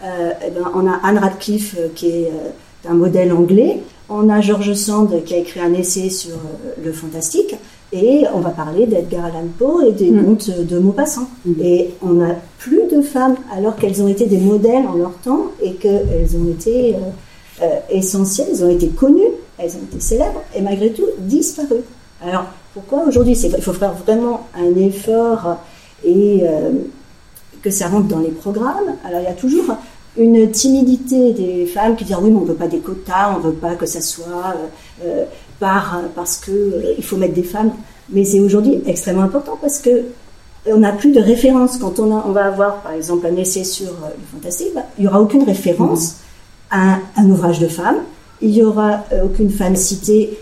eh 0.02 0.50
ben, 0.50 0.70
on 0.74 0.86
a 0.86 1.00
Anne 1.02 1.18
Radcliffe 1.18 1.76
qui 1.94 2.06
est 2.06 2.30
un 2.88 2.94
modèle 2.94 3.30
anglais. 3.30 3.80
On 4.14 4.28
a 4.28 4.42
George 4.42 4.74
Sand 4.74 5.24
qui 5.24 5.32
a 5.32 5.38
écrit 5.38 5.60
un 5.60 5.72
essai 5.72 6.10
sur 6.10 6.34
euh, 6.34 6.74
le 6.84 6.92
fantastique. 6.92 7.54
Et 7.94 8.24
on 8.34 8.40
va 8.40 8.50
parler 8.50 8.86
d'Edgar 8.86 9.24
Allan 9.24 9.46
Poe 9.58 9.86
et 9.88 9.92
des 9.92 10.10
mm. 10.10 10.24
contes 10.24 10.50
de 10.50 10.78
Maupassant. 10.78 11.28
Mm. 11.46 11.52
Et 11.62 11.90
on 12.02 12.12
n'a 12.14 12.36
plus 12.58 12.82
de 12.92 13.00
femmes 13.00 13.36
alors 13.56 13.74
qu'elles 13.76 14.02
ont 14.02 14.08
été 14.08 14.26
des 14.26 14.36
modèles 14.36 14.86
en 14.86 14.96
leur 14.96 15.14
temps 15.24 15.46
et 15.62 15.72
qu'elles 15.74 16.36
ont 16.36 16.50
été 16.50 16.94
euh, 16.94 16.98
euh, 17.62 17.78
essentielles, 17.88 18.48
elles 18.50 18.64
ont 18.64 18.70
été 18.70 18.88
connues, 18.88 19.32
elles 19.56 19.72
ont 19.76 19.84
été 19.90 20.00
célèbres 20.00 20.42
et 20.54 20.60
malgré 20.60 20.92
tout 20.92 21.06
disparues. 21.18 21.84
Alors 22.22 22.44
pourquoi 22.74 23.04
aujourd'hui? 23.08 23.32
Il 23.32 23.62
faut 23.62 23.72
faire 23.72 23.94
vraiment 23.94 24.46
un 24.54 24.78
effort 24.78 25.56
et 26.04 26.42
que 27.62 27.70
ça 27.70 27.88
rentre 27.88 28.08
dans 28.08 28.18
les 28.18 28.30
programmes. 28.30 28.96
Alors 29.04 29.20
il 29.20 29.24
y 29.24 29.28
a 29.28 29.34
toujours 29.34 29.76
une 30.16 30.50
timidité 30.50 31.32
des 31.32 31.66
femmes 31.66 31.96
qui 31.96 32.04
disent 32.04 32.16
oui 32.20 32.30
mais 32.30 32.36
on 32.36 32.44
veut 32.44 32.54
pas 32.54 32.68
des 32.68 32.80
quotas, 32.80 33.34
on 33.36 33.40
veut 33.40 33.52
pas 33.52 33.74
que 33.74 33.86
ça 33.86 34.00
soit 34.00 34.54
par 35.58 36.02
parce 36.14 36.36
que 36.36 36.94
il 36.98 37.04
faut 37.04 37.16
mettre 37.16 37.34
des 37.34 37.42
femmes. 37.42 37.72
Mais 38.10 38.24
c'est 38.24 38.40
aujourd'hui 38.40 38.82
extrêmement 38.86 39.22
important 39.22 39.56
parce 39.60 39.78
que 39.78 40.04
on 40.66 40.78
n'a 40.78 40.92
plus 40.92 41.12
de 41.12 41.20
référence. 41.20 41.78
Quand 41.78 41.98
on, 41.98 42.32
va 42.32 42.46
avoir, 42.46 42.82
par 42.82 42.92
exemple, 42.92 43.26
un 43.26 43.36
essai 43.36 43.64
sur 43.64 43.90
le 43.90 44.24
fantastique, 44.32 44.68
bah, 44.74 44.82
il 44.98 45.02
n'y 45.02 45.08
aura 45.08 45.20
aucune 45.20 45.42
référence 45.44 46.16
à 46.70 46.98
un, 47.16 47.30
ouvrage 47.30 47.58
de 47.58 47.68
femme. 47.68 47.96
Il 48.40 48.50
n'y 48.50 48.62
aura 48.62 49.04
aucune 49.24 49.50
femme 49.50 49.76
citée 49.76 50.38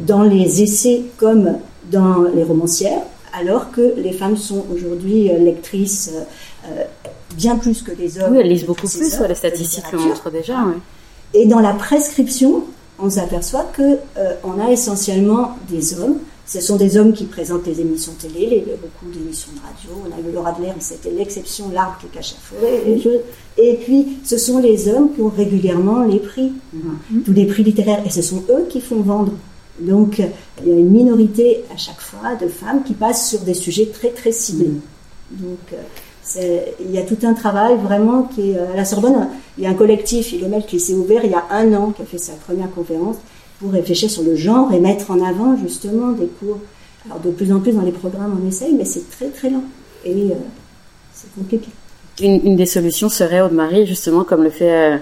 dans 0.00 0.22
les 0.22 0.62
essais 0.62 1.02
comme 1.16 1.58
dans 1.90 2.22
les 2.34 2.42
romancières, 2.42 3.02
alors 3.38 3.70
que 3.70 3.94
les 3.96 4.12
femmes 4.12 4.36
sont 4.36 4.64
aujourd'hui 4.74 5.28
lectrices 5.38 6.12
bien 7.36 7.56
plus 7.56 7.82
que 7.82 7.92
les 7.92 8.18
hommes. 8.18 8.32
Oui, 8.32 8.38
elles 8.40 8.48
lisent 8.48 8.64
beaucoup 8.64 8.88
plus, 8.88 9.18
les 9.28 9.34
statistiques 9.34 9.92
le 9.92 9.98
montrent 9.98 10.30
déjà. 10.30 10.58
Et 11.34 11.46
dans 11.46 11.60
la 11.60 11.72
prescription, 11.72 12.64
on 12.98 13.10
s'aperçoit 13.10 13.70
que 13.76 13.98
euh, 14.16 14.34
on 14.44 14.60
a 14.60 14.70
essentiellement 14.70 15.56
des 15.68 15.98
hommes. 15.98 16.18
Ce 16.46 16.60
sont 16.60 16.76
des 16.76 16.96
hommes 16.96 17.12
qui 17.12 17.24
présentent 17.24 17.66
les 17.66 17.80
émissions 17.80 18.12
télé, 18.12 18.46
les, 18.46 18.60
beaucoup 18.60 19.12
d'émissions 19.12 19.50
de 19.52 19.60
radio. 19.60 20.08
On 20.08 20.16
a 20.16 20.28
eu 20.28 20.32
Laura 20.32 20.50
Adler, 20.50 20.72
c'était 20.78 21.10
l'exception, 21.10 21.70
l'arbre 21.74 21.98
qui 22.00 22.06
cache 22.06 22.34
la 22.34 22.58
forêt. 22.58 23.20
Et 23.58 23.74
puis, 23.82 24.18
ce 24.24 24.38
sont 24.38 24.60
les 24.60 24.88
hommes 24.88 25.12
qui 25.12 25.22
ont 25.22 25.28
régulièrement 25.28 26.04
les 26.04 26.20
prix, 26.20 26.52
mm-hmm. 26.74 27.22
tous 27.24 27.32
les 27.32 27.46
prix 27.46 27.64
littéraires. 27.64 28.02
Et 28.06 28.10
ce 28.10 28.22
sont 28.22 28.44
eux 28.48 28.66
qui 28.70 28.80
font 28.80 29.00
vendre. 29.00 29.32
Donc, 29.80 30.22
il 30.62 30.68
y 30.68 30.72
a 30.72 30.76
une 30.76 30.90
minorité 30.90 31.64
à 31.74 31.76
chaque 31.76 32.00
fois 32.00 32.36
de 32.40 32.48
femmes 32.48 32.84
qui 32.84 32.94
passent 32.94 33.28
sur 33.28 33.40
des 33.40 33.54
sujets 33.54 33.86
très, 33.86 34.10
très 34.10 34.32
ciblés. 34.32 34.70
Donc, 35.32 35.58
euh, 35.72 35.76
il 36.34 36.90
y 36.90 36.98
a 36.98 37.02
tout 37.02 37.18
un 37.22 37.34
travail 37.34 37.76
vraiment 37.76 38.24
qui 38.24 38.50
est 38.50 38.56
euh, 38.56 38.72
à 38.72 38.76
la 38.76 38.84
Sorbonne. 38.84 39.28
Il 39.58 39.64
y 39.64 39.66
a 39.66 39.70
un 39.70 39.74
collectif, 39.74 40.32
Ilomel, 40.32 40.64
qui 40.66 40.80
s'est 40.80 40.94
ouvert 40.94 41.24
il 41.24 41.30
y 41.30 41.34
a 41.34 41.44
un 41.50 41.72
an, 41.74 41.92
qui 41.92 42.02
a 42.02 42.04
fait 42.04 42.18
sa 42.18 42.32
première 42.32 42.70
conférence 42.70 43.16
pour 43.60 43.72
réfléchir 43.72 44.10
sur 44.10 44.22
le 44.22 44.34
genre 44.34 44.72
et 44.72 44.80
mettre 44.80 45.10
en 45.10 45.24
avant 45.24 45.56
justement 45.56 46.12
des 46.12 46.26
cours. 46.26 46.58
Alors 47.06 47.20
de 47.20 47.30
plus 47.30 47.52
en 47.52 47.60
plus 47.60 47.72
dans 47.72 47.82
les 47.82 47.92
programmes 47.92 48.38
on 48.42 48.48
essaye, 48.48 48.74
mais 48.74 48.84
c'est 48.84 49.08
très 49.08 49.28
très 49.28 49.50
lent 49.50 49.62
et 50.04 50.12
euh, 50.12 50.34
c'est 51.14 51.32
compliqué. 51.34 51.68
Une, 52.20 52.56
des 52.56 52.66
solutions 52.66 53.08
serait, 53.08 53.42
Aude-Marie, 53.42 53.86
justement, 53.86 54.24
comme 54.24 54.42
le 54.42 54.50
fait 54.50 54.72
euh, 54.72 54.96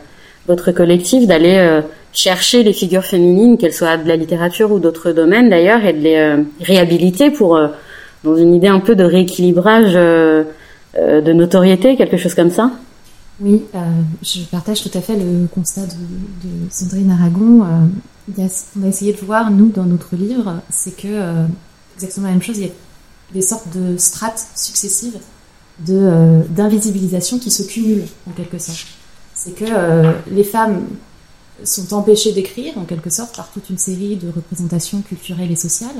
votre 0.48 0.72
collectif, 0.72 1.28
d'aller 1.28 1.80
chercher 2.12 2.64
les 2.64 2.72
figures 2.72 3.04
féminines, 3.04 3.56
qu'elles 3.56 3.72
soient 3.72 3.96
de 3.96 4.08
la 4.08 4.16
littérature 4.16 4.72
ou 4.72 4.80
d'autres 4.80 5.12
domaines 5.12 5.48
d'ailleurs, 5.48 5.84
et 5.84 5.92
de 5.92 6.00
les 6.00 6.44
réhabiliter 6.60 7.30
pour, 7.30 7.58
dans 8.24 8.36
une 8.36 8.52
idée 8.52 8.66
un 8.66 8.80
peu 8.80 8.96
de 8.96 9.04
rééquilibrage 9.04 9.96
de 10.96 11.32
notoriété, 11.32 11.96
quelque 11.96 12.16
chose 12.16 12.34
comme 12.34 12.50
ça? 12.50 12.70
Oui, 13.40 13.62
euh, 13.74 13.78
je 14.22 14.42
partage 14.44 14.82
tout 14.82 14.96
à 14.96 15.00
fait 15.00 15.16
le 15.16 15.48
constat 15.52 15.82
de, 15.86 16.70
Sandrine 16.70 17.10
Aragon. 17.10 17.64
Euh, 17.64 18.46
ce 18.48 18.72
qu'on 18.72 18.84
a 18.84 18.88
essayé 18.88 19.12
de 19.12 19.20
voir, 19.20 19.50
nous, 19.50 19.70
dans 19.70 19.84
notre 19.84 20.14
livre, 20.14 20.60
c'est 20.70 20.96
que 20.96 21.46
exactement 21.96 22.26
la 22.26 22.32
même 22.32 22.42
chose, 22.42 22.58
il 22.58 22.66
y 22.66 22.68
a 22.68 22.72
des 23.32 23.42
sortes 23.42 23.66
de 23.76 23.96
strates 23.96 24.46
successives 24.54 25.18
de 25.80 26.42
d'invisibilisation 26.50 27.38
qui 27.38 27.50
se 27.50 27.64
cumulent 27.64 28.06
en 28.28 28.32
quelque 28.32 28.58
sorte. 28.58 28.86
C'est 29.34 29.54
que 29.54 29.64
les 30.30 30.44
femmes 30.44 30.84
sont 31.64 31.92
empêchées 31.92 32.32
d'écrire 32.32 32.78
en 32.78 32.84
quelque 32.84 33.10
sorte 33.10 33.36
par 33.36 33.50
toute 33.50 33.68
une 33.68 33.78
série 33.78 34.16
de 34.16 34.28
représentations 34.34 35.02
culturelles 35.02 35.50
et 35.50 35.56
sociales, 35.56 35.90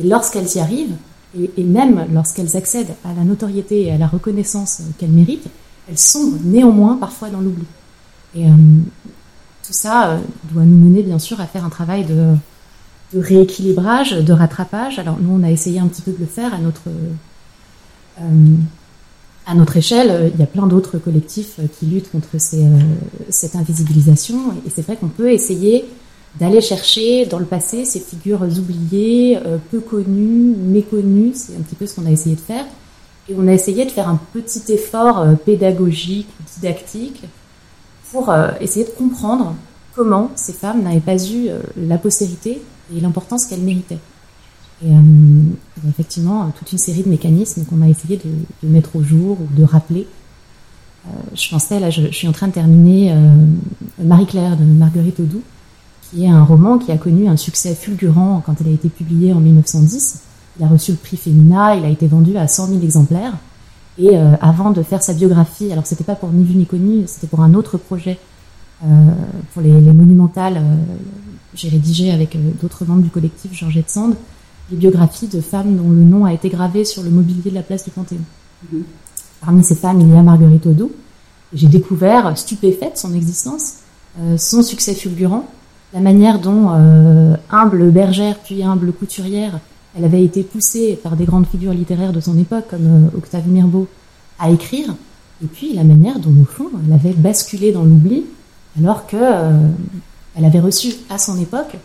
et 0.00 0.02
lorsqu'elles 0.02 0.48
y 0.56 0.58
arrivent, 0.58 0.96
et, 1.36 1.62
même 1.62 2.06
lorsqu'elles 2.12 2.56
accèdent 2.56 2.94
à 3.04 3.12
la 3.12 3.24
notoriété 3.24 3.82
et 3.82 3.92
à 3.92 3.98
la 3.98 4.06
reconnaissance 4.06 4.82
qu'elles 4.98 5.10
méritent, 5.10 5.48
elles 5.88 5.98
sombrent 5.98 6.38
néanmoins 6.42 6.96
parfois 6.96 7.28
dans 7.28 7.40
l'oubli. 7.40 7.64
Et 8.34 8.46
euh, 8.46 8.50
tout 9.66 9.72
ça 9.72 10.10
euh, 10.10 10.18
doit 10.52 10.64
nous 10.64 10.76
mener 10.76 11.02
bien 11.02 11.18
sûr 11.18 11.40
à 11.40 11.46
faire 11.46 11.64
un 11.64 11.68
travail 11.68 12.04
de, 12.04 12.34
rééquilibrage, 13.14 14.12
de 14.12 14.32
rattrapage. 14.32 14.98
Alors 14.98 15.18
nous, 15.20 15.34
on 15.34 15.42
a 15.42 15.50
essayé 15.50 15.80
un 15.80 15.86
petit 15.86 16.02
peu 16.02 16.12
de 16.12 16.18
le 16.18 16.26
faire 16.26 16.54
à 16.54 16.58
notre, 16.58 16.88
euh, 18.20 18.54
à 19.46 19.54
notre 19.54 19.76
échelle. 19.76 20.30
Il 20.34 20.40
y 20.40 20.42
a 20.42 20.46
plein 20.46 20.66
d'autres 20.66 20.98
collectifs 20.98 21.60
qui 21.78 21.86
luttent 21.86 22.10
contre 22.10 22.38
cette 22.38 23.56
invisibilisation. 23.56 24.52
Et 24.66 24.70
c'est 24.74 24.82
vrai 24.82 24.96
qu'on 24.96 25.08
peut 25.08 25.30
essayer 25.30 25.84
d'aller 26.38 26.60
chercher 26.60 27.26
dans 27.26 27.38
le 27.38 27.44
passé 27.44 27.84
ces 27.84 28.00
figures 28.00 28.42
oubliées, 28.42 29.38
euh, 29.44 29.58
peu 29.70 29.80
connues, 29.80 30.54
méconnues, 30.56 31.32
c'est 31.34 31.54
un 31.56 31.60
petit 31.60 31.74
peu 31.74 31.86
ce 31.86 31.96
qu'on 31.96 32.06
a 32.06 32.10
essayé 32.10 32.36
de 32.36 32.40
faire. 32.40 32.64
Et 33.28 33.34
on 33.36 33.46
a 33.46 33.52
essayé 33.52 33.84
de 33.84 33.90
faire 33.90 34.08
un 34.08 34.20
petit 34.32 34.72
effort 34.72 35.18
euh, 35.18 35.34
pédagogique, 35.34 36.28
didactique, 36.54 37.22
pour 38.12 38.30
euh, 38.30 38.50
essayer 38.60 38.86
de 38.86 38.90
comprendre 38.90 39.54
comment 39.94 40.30
ces 40.36 40.52
femmes 40.52 40.82
n'avaient 40.82 41.00
pas 41.00 41.16
eu 41.16 41.48
la 41.76 41.98
postérité 41.98 42.62
et 42.94 43.00
l'importance 43.00 43.46
qu'elles 43.46 43.62
méritaient. 43.62 43.98
Et 44.86 44.92
effectivement 45.88 46.52
toute 46.56 46.70
une 46.70 46.78
série 46.78 47.02
de 47.02 47.08
mécanismes 47.08 47.64
qu'on 47.64 47.82
a 47.82 47.88
essayé 47.88 48.16
de, 48.16 48.68
mettre 48.68 48.94
au 48.94 49.02
jour 49.02 49.36
ou 49.40 49.56
de 49.58 49.64
rappeler. 49.64 50.06
je 51.34 51.50
pensais, 51.50 51.80
là, 51.80 51.90
je, 51.90 52.12
suis 52.12 52.28
en 52.28 52.32
train 52.32 52.46
de 52.46 52.52
terminer 52.52 53.12
Marie-Claire 53.98 54.56
de 54.56 54.62
Marguerite 54.62 55.18
Audoux, 55.18 55.42
qui 56.10 56.24
est 56.24 56.28
un 56.28 56.42
roman 56.42 56.78
qui 56.78 56.92
a 56.92 56.96
connu 56.96 57.28
un 57.28 57.36
succès 57.36 57.74
fulgurant 57.74 58.42
quand 58.44 58.54
il 58.60 58.68
a 58.68 58.72
été 58.72 58.88
publié 58.88 59.32
en 59.32 59.40
1910. 59.40 60.22
Il 60.58 60.64
a 60.64 60.68
reçu 60.68 60.92
le 60.92 60.96
prix 60.96 61.16
Femina, 61.16 61.76
il 61.76 61.84
a 61.84 61.88
été 61.88 62.06
vendu 62.06 62.36
à 62.36 62.48
100 62.48 62.68
000 62.68 62.80
exemplaires. 62.82 63.34
Et 63.98 64.16
euh, 64.16 64.34
avant 64.40 64.70
de 64.70 64.82
faire 64.82 65.02
sa 65.02 65.12
biographie, 65.12 65.72
alors 65.72 65.86
c'était 65.86 66.04
pas 66.04 66.14
pour 66.14 66.30
ni 66.30 66.44
vu 66.44 66.54
ni 66.54 66.66
connu, 66.66 67.04
c'était 67.06 67.26
pour 67.26 67.40
un 67.40 67.54
autre 67.54 67.78
projet, 67.78 68.18
euh, 68.84 68.86
pour 69.52 69.62
les, 69.62 69.72
monumentales, 69.72 70.58
euh, 70.58 70.76
j'ai 71.54 71.68
rédigé 71.68 72.12
avec 72.12 72.36
d'autres 72.60 72.84
membres 72.84 73.02
du 73.02 73.10
collectif 73.10 73.52
Georgette 73.52 73.90
Sand, 73.90 74.14
les 74.70 74.76
biographies 74.76 75.26
de 75.26 75.40
femmes 75.40 75.76
dont 75.76 75.90
le 75.90 76.04
nom 76.04 76.24
a 76.24 76.32
été 76.32 76.48
gravé 76.48 76.84
sur 76.84 77.02
le 77.02 77.10
mobilier 77.10 77.50
de 77.50 77.54
la 77.56 77.62
place 77.62 77.84
du 77.84 77.90
Panthéon. 77.90 78.20
Mm-hmm. 78.72 78.82
Parmi 79.40 79.64
ces 79.64 79.74
femmes, 79.74 80.00
il 80.00 80.08
y 80.08 80.16
a 80.16 80.22
Marguerite 80.22 80.66
Audoux. 80.66 80.92
J'ai 81.52 81.68
découvert, 81.68 82.36
stupéfaite, 82.36 82.98
son 82.98 83.14
existence, 83.14 83.76
son 84.36 84.62
succès 84.62 84.94
fulgurant, 84.94 85.48
la 85.92 86.00
manière 86.00 86.38
dont 86.38 86.70
euh, 86.70 87.34
humble 87.50 87.90
bergère 87.90 88.38
puis 88.38 88.62
humble 88.62 88.92
couturière, 88.92 89.58
elle 89.96 90.04
avait 90.04 90.22
été 90.22 90.42
poussée 90.42 90.98
par 91.02 91.16
des 91.16 91.24
grandes 91.24 91.46
figures 91.46 91.72
littéraires 91.72 92.12
de 92.12 92.20
son 92.20 92.38
époque 92.38 92.66
comme 92.70 93.08
euh, 93.14 93.16
Octave 93.16 93.48
Mirbeau 93.48 93.88
à 94.38 94.50
écrire, 94.50 94.94
et 95.42 95.46
puis 95.46 95.74
la 95.74 95.84
manière 95.84 96.18
dont 96.18 96.34
au 96.40 96.44
fond 96.44 96.70
elle 96.86 96.92
avait 96.92 97.14
basculé 97.14 97.72
dans 97.72 97.82
l'oubli 97.82 98.24
alors 98.78 99.06
que 99.06 99.16
euh, 99.18 99.50
elle 100.36 100.44
avait 100.44 100.60
reçu 100.60 100.94
à 101.10 101.18
son 101.18 101.40
époque 101.40 101.76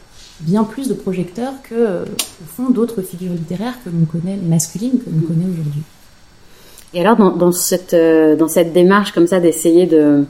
bien 0.41 0.63
plus 0.63 0.89
de 0.89 0.93
projecteurs 0.93 1.53
que 1.63 2.03
au 2.03 2.45
fond 2.45 2.69
d'autres 2.69 3.01
figures 3.01 3.33
littéraires 3.33 3.75
que 3.83 3.89
l'on 3.89 4.05
connaît 4.05 4.35
masculines 4.35 4.99
que 4.99 5.09
l'on 5.09 5.25
connaît 5.25 5.45
aujourd'hui. 5.45 5.81
Et 6.93 7.03
alors 7.03 7.35
dans, 7.37 7.51
cette 7.51 7.95
dans 7.95 8.47
cette 8.47 8.73
démarche 8.73 9.13
comme 9.13 9.25
ça 9.25 9.39
d'essayer 9.39 9.87
de 9.87 10.25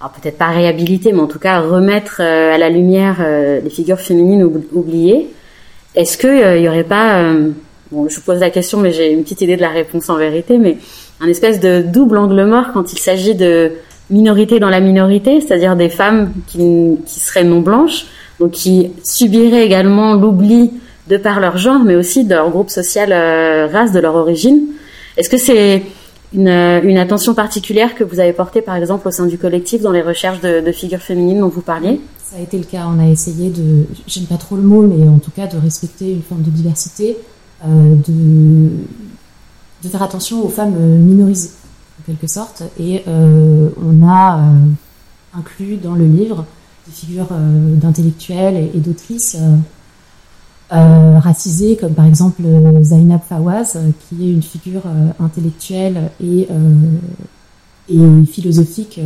alors 0.00 0.12
peut-être 0.12 0.38
pas 0.38 0.48
réhabiliter, 0.48 1.12
mais 1.12 1.20
en 1.20 1.26
tout 1.26 1.38
cas 1.38 1.60
remettre 1.60 2.20
euh, 2.20 2.54
à 2.54 2.58
la 2.58 2.70
lumière 2.70 3.18
euh, 3.20 3.60
les 3.60 3.68
figures 3.68 4.00
féminines 4.00 4.42
oubliées. 4.72 5.28
Est-ce 5.94 6.16
qu'il 6.16 6.30
il 6.30 6.42
euh, 6.42 6.58
y 6.58 6.68
aurait 6.68 6.84
pas, 6.84 7.22
bon, 7.92 8.08
je 8.08 8.16
vous 8.16 8.22
pose 8.22 8.40
la 8.40 8.48
question, 8.48 8.78
mais 8.78 8.92
j'ai 8.92 9.12
une 9.12 9.22
petite 9.22 9.42
idée 9.42 9.56
de 9.56 9.60
la 9.60 9.68
réponse 9.68 10.08
en 10.08 10.16
vérité, 10.16 10.56
mais 10.56 10.78
un 11.20 11.28
espèce 11.28 11.60
de 11.60 11.82
double 11.82 12.16
angle 12.16 12.46
mort 12.46 12.68
quand 12.72 12.94
il 12.94 12.98
s'agit 12.98 13.34
de 13.34 13.72
minorité 14.08 14.58
dans 14.58 14.70
la 14.70 14.80
minorité, 14.80 15.40
c'est-à-dire 15.40 15.76
des 15.76 15.90
femmes 15.90 16.32
qui, 16.46 16.96
qui 17.04 17.20
seraient 17.20 17.44
non 17.44 17.60
blanches, 17.60 18.06
donc 18.40 18.52
qui 18.52 18.90
subiraient 19.04 19.66
également 19.66 20.14
l'oubli 20.14 20.72
de 21.08 21.18
par 21.18 21.40
leur 21.40 21.58
genre, 21.58 21.80
mais 21.84 21.94
aussi 21.94 22.24
de 22.24 22.34
leur 22.34 22.48
groupe 22.48 22.70
social, 22.70 23.12
race, 23.70 23.92
de 23.92 24.00
leur 24.00 24.14
origine. 24.14 24.62
Est-ce 25.18 25.28
que 25.28 25.36
c'est 25.36 25.82
une, 26.32 26.48
une, 26.48 26.98
attention 26.98 27.34
particulière 27.34 27.94
que 27.94 28.04
vous 28.04 28.20
avez 28.20 28.32
portée, 28.32 28.62
par 28.62 28.76
exemple, 28.76 29.08
au 29.08 29.10
sein 29.10 29.26
du 29.26 29.38
collectif 29.38 29.82
dans 29.82 29.90
les 29.90 30.02
recherches 30.02 30.40
de, 30.40 30.72
figures 30.72 31.00
féminines 31.00 31.40
dont 31.40 31.48
vous 31.48 31.60
parliez 31.60 32.00
Ça 32.22 32.36
a 32.36 32.40
été 32.40 32.56
le 32.58 32.64
cas. 32.64 32.86
On 32.86 32.98
a 33.00 33.08
essayé 33.08 33.50
de, 33.50 33.86
j'aime 34.06 34.26
pas 34.26 34.36
trop 34.36 34.56
le 34.56 34.62
mot, 34.62 34.82
mais 34.82 35.08
en 35.08 35.18
tout 35.18 35.32
cas 35.32 35.46
de 35.46 35.56
respecter 35.56 36.12
une 36.12 36.22
forme 36.22 36.42
de 36.42 36.50
diversité, 36.50 37.16
euh, 37.66 37.94
de, 39.82 39.88
faire 39.88 40.02
attention 40.02 40.44
aux 40.44 40.48
femmes 40.48 40.76
minorisées, 40.76 41.50
en 42.00 42.06
quelque 42.06 42.28
sorte. 42.28 42.62
Et 42.78 43.02
euh, 43.08 43.70
on 43.82 44.06
a 44.06 44.38
euh, 44.38 45.38
inclus 45.38 45.76
dans 45.76 45.94
le 45.94 46.06
livre 46.06 46.44
des 46.86 46.92
figures 46.92 47.28
euh, 47.32 47.74
d'intellectuels 47.74 48.56
et, 48.56 48.70
et 48.74 48.80
d'autrices 48.80 49.36
euh, 50.72 51.18
racisées, 51.18 51.76
comme 51.76 51.94
par 51.94 52.04
exemple 52.06 52.42
euh, 52.44 52.84
Zainab 52.84 53.22
Fawaz, 53.28 53.72
euh, 53.74 53.90
qui 53.98 54.28
est 54.28 54.32
une 54.32 54.42
figure 54.42 54.82
intellectuelle 55.18 56.12
et, 56.22 56.46
et 57.88 58.24
philosophique 58.24 59.00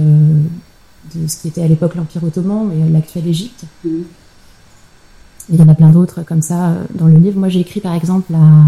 de 1.14 1.26
ce 1.26 1.40
qui 1.40 1.49
était 1.49 1.62
à 1.62 1.66
l'époque 1.66 1.94
l'Empire 1.94 2.23
ottoman, 2.23 2.68
mais 2.68 2.90
l'actuelle 2.90 3.26
Égypte. 3.26 3.64
Il 3.85 5.59
y 5.59 5.62
en 5.62 5.68
a 5.68 5.75
plein 5.75 5.88
d'autres 5.88 6.23
comme 6.23 6.42
ça 6.42 6.75
dans 6.94 7.06
le 7.06 7.16
livre. 7.16 7.38
Moi, 7.38 7.49
j'ai 7.49 7.61
écrit 7.61 7.80
par 7.80 7.94
exemple 7.94 8.30
la, 8.30 8.66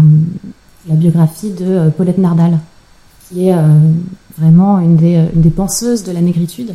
la 0.89 0.95
biographie 0.95 1.51
de 1.51 1.91
Paulette 1.91 2.17
Nardal, 2.17 2.57
qui 3.29 3.47
est 3.47 3.55
vraiment 4.39 4.79
une 4.79 4.95
des, 4.95 5.27
une 5.35 5.41
des 5.41 5.51
penseuses 5.51 6.03
de 6.03 6.11
la 6.11 6.21
négritude 6.21 6.73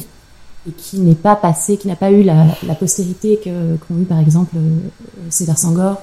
et 0.69 0.71
qui 0.71 1.01
n'est 1.01 1.17
pas 1.17 1.35
passé, 1.35 1.77
qui 1.77 1.89
n'a 1.89 1.97
pas 1.97 2.13
eu 2.13 2.23
la, 2.23 2.47
la 2.65 2.77
postérité 2.77 3.41
qu'ont 3.43 3.99
eu 3.99 4.05
par 4.05 4.21
exemple 4.21 4.55
César 5.31 5.59
Sangor 5.59 6.01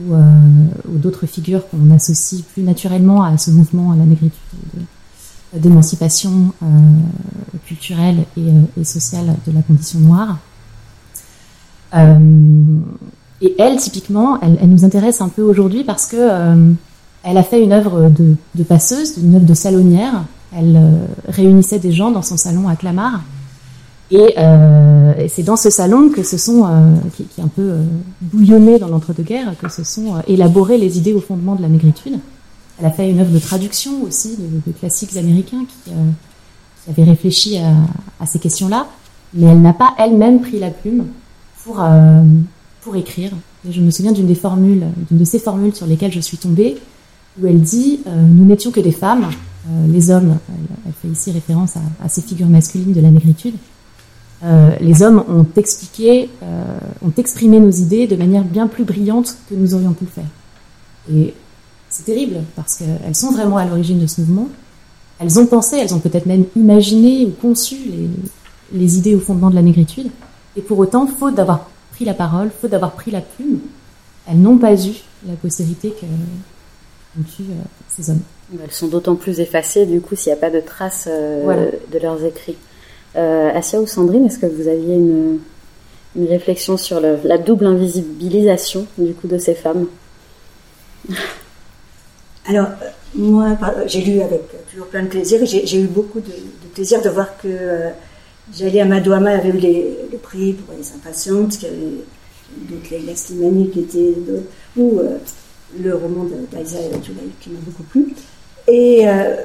ou, 0.00 0.14
ou 0.14 0.98
d'autres 0.98 1.26
figures 1.26 1.68
qu'on 1.68 1.90
associe 1.90 2.42
plus 2.42 2.62
naturellement 2.62 3.22
à 3.22 3.36
ce 3.38 3.50
mouvement 3.50 3.92
à 3.92 3.96
la 3.96 4.04
négritude 4.04 4.38
d'émancipation 5.54 6.52
euh, 6.62 6.66
culturelle 7.66 8.24
et, 8.36 8.80
et, 8.80 8.84
sociale 8.84 9.34
de 9.46 9.52
la 9.52 9.62
condition 9.62 9.98
noire. 10.00 10.38
Euh, 11.94 12.18
et 13.40 13.54
elle, 13.58 13.76
typiquement, 13.76 14.40
elle, 14.40 14.68
nous 14.68 14.84
intéresse 14.84 15.20
un 15.20 15.28
peu 15.28 15.42
aujourd'hui 15.42 15.84
parce 15.84 16.06
que 16.06 16.16
euh, 16.18 16.72
elle 17.22 17.36
a 17.36 17.42
fait 17.42 17.62
une 17.62 17.72
œuvre 17.72 18.10
de, 18.10 18.62
passeuse, 18.64 19.16
une 19.18 19.36
œuvre 19.36 19.46
de 19.46 19.54
salonnière. 19.54 20.24
Elle 20.56 20.76
euh, 20.76 21.06
réunissait 21.28 21.78
des 21.78 21.92
gens 21.92 22.10
dans 22.10 22.22
son 22.22 22.36
salon 22.36 22.68
à 22.68 22.76
Clamart. 22.76 23.22
Et, 24.10 24.34
euh, 24.38 25.14
et 25.18 25.28
c'est 25.28 25.42
dans 25.42 25.56
ce 25.56 25.68
salon 25.70 26.08
que 26.08 26.22
se 26.22 26.38
sont, 26.38 26.64
euh, 26.64 26.94
qui, 27.14 27.26
est 27.38 27.42
un 27.42 27.48
peu 27.48 27.74
bouillonné 28.22 28.78
dans 28.78 28.88
l'entre-deux-guerres, 28.88 29.54
que 29.60 29.68
se 29.68 29.84
sont 29.84 30.14
élaborées 30.26 30.78
les 30.78 30.96
idées 30.96 31.12
au 31.12 31.20
fondement 31.20 31.54
de 31.54 31.62
la 31.62 31.68
négritude. 31.68 32.18
Elle 32.78 32.86
a 32.86 32.90
fait 32.90 33.10
une 33.10 33.20
œuvre 33.20 33.32
de 33.32 33.38
traduction 33.38 34.02
aussi 34.02 34.36
de, 34.38 34.72
classiques 34.72 35.16
américains 35.16 35.64
qui, 35.84 35.90
avaient 36.90 37.10
réfléchi 37.10 37.58
à, 37.58 38.24
ces 38.24 38.38
questions-là, 38.38 38.86
mais 39.34 39.46
elle 39.46 39.60
n'a 39.60 39.74
pas 39.74 39.94
elle-même 39.98 40.40
pris 40.40 40.58
la 40.58 40.70
plume 40.70 41.04
pour, 41.68 41.82
euh, 41.82 42.22
pour 42.82 42.96
écrire. 42.96 43.30
Et 43.68 43.72
je 43.72 43.80
me 43.80 43.90
souviens 43.90 44.12
d'une 44.12 44.26
des 44.26 44.34
formules, 44.34 44.86
d'une 45.08 45.18
de 45.18 45.24
ces 45.24 45.38
formules 45.38 45.74
sur 45.74 45.86
lesquelles 45.86 46.12
je 46.12 46.20
suis 46.20 46.38
tombée, 46.38 46.78
où 47.40 47.46
elle 47.46 47.60
dit 47.60 48.00
euh, 48.06 48.22
Nous 48.22 48.44
n'étions 48.44 48.70
que 48.70 48.80
des 48.80 48.92
femmes, 48.92 49.28
euh, 49.68 49.86
les 49.88 50.10
hommes, 50.10 50.38
elle, 50.86 50.92
fait 50.92 51.08
ici 51.08 51.30
référence 51.30 51.74
à, 52.02 52.08
ces 52.08 52.22
figures 52.22 52.48
masculines 52.48 52.92
de 52.92 53.00
la 53.00 53.10
négritude, 53.10 53.54
les 54.42 55.02
hommes 55.02 55.24
ont 55.28 55.46
expliqué, 55.56 56.30
ont 57.02 57.12
exprimé 57.16 57.58
nos 57.58 57.70
idées 57.70 58.06
de 58.06 58.16
manière 58.16 58.44
bien 58.44 58.68
plus 58.68 58.84
brillante 58.84 59.36
que 59.50 59.54
nous 59.54 59.74
aurions 59.74 59.92
pu 59.92 60.04
le 60.04 60.10
faire. 60.10 60.30
Et 61.12 61.34
c'est 61.90 62.04
terrible, 62.04 62.42
parce 62.54 62.76
qu'elles 62.76 63.16
sont 63.16 63.32
vraiment 63.32 63.56
à 63.56 63.64
l'origine 63.64 63.98
de 63.98 64.06
ce 64.06 64.20
mouvement. 64.20 64.48
Elles 65.18 65.38
ont 65.38 65.46
pensé, 65.46 65.76
elles 65.76 65.94
ont 65.94 65.98
peut-être 65.98 66.26
même 66.26 66.44
imaginé 66.54 67.26
ou 67.26 67.30
conçu 67.30 67.76
les, 67.76 68.08
les 68.72 68.98
idées 68.98 69.14
au 69.14 69.20
fondement 69.20 69.50
de 69.50 69.54
la 69.54 69.62
négritude. 69.62 70.10
Et 70.56 70.60
pour 70.60 70.78
autant, 70.78 71.06
faute 71.06 71.34
d'avoir 71.34 71.68
pris 71.92 72.04
la 72.04 72.14
parole, 72.14 72.50
faute 72.60 72.70
d'avoir 72.70 72.92
pris 72.92 73.10
la 73.10 73.20
plume, 73.20 73.60
elles 74.28 74.40
n'ont 74.40 74.58
pas 74.58 74.74
eu 74.74 74.92
la 75.26 75.34
postérité 75.34 75.90
qu'ont 75.90 77.20
eu 77.22 77.42
euh, 77.42 77.54
ces 77.88 78.10
hommes. 78.10 78.20
Elles 78.52 78.72
sont 78.72 78.88
d'autant 78.88 79.14
plus 79.14 79.40
effacées, 79.40 79.86
du 79.86 80.00
coup, 80.00 80.16
s'il 80.16 80.32
n'y 80.32 80.38
a 80.38 80.40
pas 80.40 80.50
de 80.50 80.60
traces 80.60 81.08
euh, 81.10 81.40
voilà. 81.44 81.66
de 81.92 81.98
leurs 81.98 82.22
écrits. 82.24 82.56
Euh, 83.18 83.50
Assia 83.54 83.80
ou 83.80 83.86
Sandrine, 83.86 84.26
est-ce 84.26 84.38
que 84.38 84.46
vous 84.46 84.68
aviez 84.68 84.94
une, 84.94 85.40
réflexion 86.16 86.76
sur 86.76 87.00
la 87.00 87.38
double 87.38 87.66
invisibilisation, 87.66 88.86
du 88.96 89.12
coup, 89.12 89.28
de 89.28 89.38
ces 89.38 89.54
femmes? 89.54 89.86
Alors, 92.46 92.68
moi, 93.14 93.56
j'ai 93.86 94.00
lu 94.00 94.20
avec 94.20 94.40
toujours 94.70 94.86
plein 94.86 95.02
de 95.02 95.08
plaisir, 95.08 95.38
j'ai 95.44 95.80
eu 95.80 95.86
beaucoup 95.86 96.18
de, 96.20 96.26
de, 96.26 96.68
plaisir 96.74 97.02
de 97.02 97.08
voir 97.08 97.36
que 97.38 97.46
euh, 97.48 97.90
J'allais 98.56 98.80
à 98.80 98.86
Madouama, 98.86 99.32
avait 99.32 99.50
eu 99.50 99.58
les, 99.58 99.96
le 100.10 100.18
prix 100.18 100.54
pour 100.54 100.74
les 100.74 100.92
impatientes, 100.92 101.58
qu'il 101.58 101.68
y 101.68 101.70
avait 101.70 102.70
d'autres 102.70 102.90
Leila 102.90 103.14
Slimani 103.14 103.68
qui 103.70 103.80
était 103.80 104.14
ou 104.76 105.00
euh, 105.00 105.18
le 105.78 105.94
roman 105.94 106.26
d'Aïsa 106.50 106.78
qui 107.02 107.50
m'a 107.50 107.60
beaucoup 107.60 107.82
plu. 107.82 108.14
Et, 108.66 109.06
euh, 109.06 109.36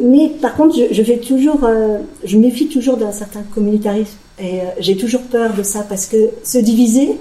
mais 0.00 0.28
par 0.40 0.54
contre, 0.54 0.76
je, 0.92 1.02
fais 1.02 1.18
toujours, 1.18 1.64
euh, 1.64 1.98
je 2.24 2.36
méfie 2.36 2.68
toujours 2.68 2.96
d'un 2.96 3.12
certain 3.12 3.42
communautarisme. 3.54 4.16
Et 4.38 4.60
euh, 4.60 4.64
j'ai 4.78 4.96
toujours 4.96 5.22
peur 5.22 5.54
de 5.54 5.62
ça 5.62 5.84
parce 5.88 6.06
que 6.06 6.30
se 6.44 6.58
diviser, 6.58 7.16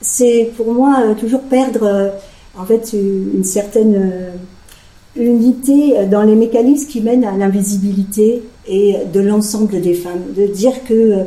c'est 0.00 0.50
pour 0.56 0.72
moi 0.72 1.02
euh, 1.02 1.14
toujours 1.14 1.42
perdre 1.42 2.12
en 2.58 2.64
fait 2.64 2.92
une, 2.92 3.44
certaine 3.44 4.32
unité 5.16 6.06
dans 6.10 6.22
les 6.22 6.34
mécanismes 6.34 6.88
qui 6.88 7.00
mènent 7.00 7.24
à 7.24 7.36
l'invisibilité 7.36 8.42
et 8.66 8.96
de 9.12 9.20
l'ensemble 9.20 9.80
des 9.80 9.94
femmes. 9.94 10.32
De 10.36 10.46
dire 10.46 10.84
que 10.84 11.24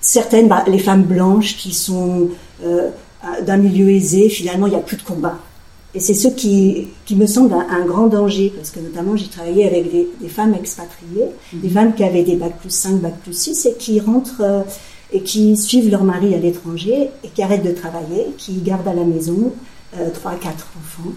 certaines, 0.00 0.48
bah, 0.48 0.64
les 0.66 0.78
femmes 0.78 1.04
blanches 1.04 1.56
qui 1.56 1.72
sont 1.72 2.28
d'un 3.46 3.56
milieu 3.56 3.90
aisé, 3.90 4.28
finalement, 4.28 4.66
il 4.66 4.70
n'y 4.70 4.76
a 4.76 4.80
plus 4.80 4.96
de 4.96 5.02
combat. 5.02 5.38
Et 5.94 6.00
c'est 6.00 6.14
ce 6.14 6.28
qui, 6.28 6.88
qui 7.04 7.14
me 7.14 7.26
semble 7.26 7.54
un, 7.54 7.66
un, 7.70 7.84
grand 7.84 8.08
danger, 8.08 8.52
parce 8.56 8.70
que 8.70 8.80
notamment 8.80 9.16
j'ai 9.16 9.28
travaillé 9.28 9.66
avec 9.66 9.92
des, 9.92 10.08
des 10.20 10.28
femmes 10.28 10.54
expatriées, 10.54 11.26
mmh. 11.52 11.60
des 11.60 11.68
femmes 11.68 11.94
qui 11.94 12.02
avaient 12.02 12.24
des 12.24 12.34
bacs 12.34 12.58
plus 12.58 12.70
5, 12.74 13.00
bacs 13.00 13.18
plus 13.22 13.36
6, 13.36 13.66
et 13.66 13.74
qui 13.74 14.00
rentrent 14.00 14.42
euh, 14.42 14.62
et 15.12 15.20
qui 15.20 15.56
suivent 15.56 15.90
leur 15.90 16.02
mari 16.02 16.34
à 16.34 16.38
l'étranger, 16.38 17.10
et 17.22 17.28
qui 17.28 17.42
arrêtent 17.42 17.64
de 17.64 17.70
travailler, 17.72 18.26
qui 18.36 18.54
gardent 18.54 18.88
à 18.88 18.94
la 18.94 19.04
maison 19.04 19.52
euh, 19.98 20.10
3 20.12 20.32
4 20.32 20.50
enfants. 20.80 21.12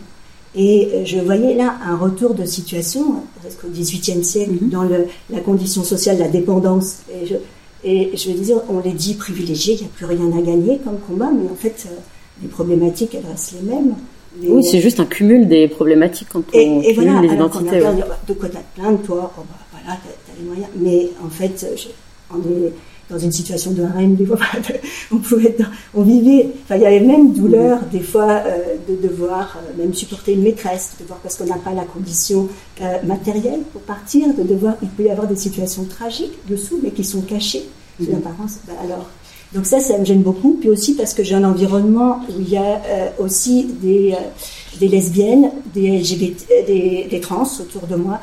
Et 0.55 1.03
je 1.05 1.19
voyais 1.19 1.55
là 1.55 1.75
un 1.85 1.97
retour 1.97 2.33
de 2.33 2.45
situation, 2.45 3.23
presque 3.41 3.63
au 3.65 3.69
XVIIIe 3.69 4.23
siècle, 4.23 4.53
-hmm. 4.53 4.69
dans 4.69 4.83
le, 4.83 5.07
la 5.29 5.39
condition 5.39 5.83
sociale, 5.83 6.17
la 6.19 6.27
dépendance. 6.27 6.97
Et 7.13 7.25
je, 7.25 7.35
et 7.83 8.11
je 8.15 8.29
me 8.29 8.35
disais, 8.35 8.55
on 8.69 8.79
les 8.79 8.93
dit 8.93 9.13
privilégiés, 9.13 9.75
il 9.75 9.81
n'y 9.81 9.85
a 9.85 9.89
plus 9.89 10.05
rien 10.05 10.31
à 10.37 10.41
gagner 10.41 10.79
comme 10.83 10.99
combat, 11.07 11.29
mais 11.31 11.49
en 11.49 11.55
fait, 11.55 11.87
euh, 11.87 11.95
les 12.41 12.47
problématiques, 12.47 13.13
elles 13.15 13.29
restent 13.29 13.53
les 13.59 13.67
mêmes. 13.69 13.95
Les... 14.41 14.49
Oui, 14.49 14.63
c'est 14.63 14.81
juste 14.81 14.99
un 14.99 15.05
cumul 15.05 15.47
des 15.47 15.67
problématiques 15.67 16.29
quand 16.31 16.43
on 16.53 16.57
et, 16.57 16.93
cumule 16.93 17.11
voilà, 17.11 17.21
les 17.21 17.33
identités. 17.33 17.77
Alors, 17.77 17.93
ouais. 17.95 18.01
de 18.27 18.33
quoi 18.33 18.49
t'as 18.49 18.91
de 18.91 18.97
toi, 18.97 19.33
oh 19.37 19.41
bah, 19.49 19.57
voilà, 19.71 19.99
t'as 20.03 20.33
as 20.33 20.39
les 20.39 20.45
moyens. 20.45 20.69
Mais 20.75 21.09
en 21.25 21.29
fait, 21.29 21.65
je, 21.75 21.87
on 22.31 22.39
est 22.39 22.71
dans 23.09 23.17
une 23.17 23.31
situation 23.31 23.71
de 23.71 23.83
harem, 23.83 24.15
des 24.15 24.25
fois, 24.25 24.37
on 25.11 25.17
pouvait 25.17 25.49
être, 25.49 25.59
dans, 25.59 25.69
on 25.93 26.01
vivait, 26.03 26.49
enfin, 26.63 26.75
il 26.75 26.81
y 26.81 26.85
avait 26.85 26.99
même 26.99 27.31
douleur, 27.31 27.79
des 27.91 28.01
fois, 28.01 28.43
euh, 28.45 28.75
de 28.87 29.07
devoir 29.07 29.57
euh, 29.57 29.81
même 29.81 29.93
supporter 29.93 30.33
une 30.33 30.41
maîtresse, 30.41 30.95
de 30.97 31.03
devoir, 31.03 31.19
parce 31.19 31.37
qu'on 31.37 31.45
n'a 31.45 31.57
pas 31.57 31.73
la 31.73 31.85
condition 31.85 32.49
euh, 32.81 32.97
matérielle 33.03 33.61
pour 33.71 33.81
partir, 33.81 34.33
de 34.35 34.43
devoir, 34.43 34.75
il 34.81 34.89
peut 34.89 35.03
y 35.03 35.09
avoir 35.09 35.27
des 35.27 35.37
situations 35.37 35.85
tragiques 35.85 36.37
dessous, 36.49 36.79
mais 36.83 36.91
qui 36.91 37.03
sont 37.03 37.21
cachées, 37.21 37.63
sous 37.99 38.11
l'apparence, 38.11 38.57
ben 38.67 38.75
alors, 38.83 39.09
donc 39.53 39.65
ça, 39.65 39.79
ça 39.79 39.97
me 39.97 40.05
gêne 40.05 40.21
beaucoup. 40.21 40.57
Puis 40.59 40.69
aussi 40.69 40.95
parce 40.95 41.13
que 41.13 41.23
j'ai 41.23 41.35
un 41.35 41.43
environnement 41.43 42.19
où 42.29 42.33
il 42.39 42.49
y 42.49 42.57
a 42.57 42.81
euh, 42.85 43.09
aussi 43.19 43.67
des, 43.81 44.13
euh, 44.13 44.77
des 44.79 44.87
lesbiennes, 44.87 45.51
des 45.73 45.97
LGBT, 45.99 46.45
des, 46.67 47.07
des, 47.09 47.19
trans 47.19 47.47
autour 47.59 47.87
de 47.87 47.95
moi. 47.95 48.19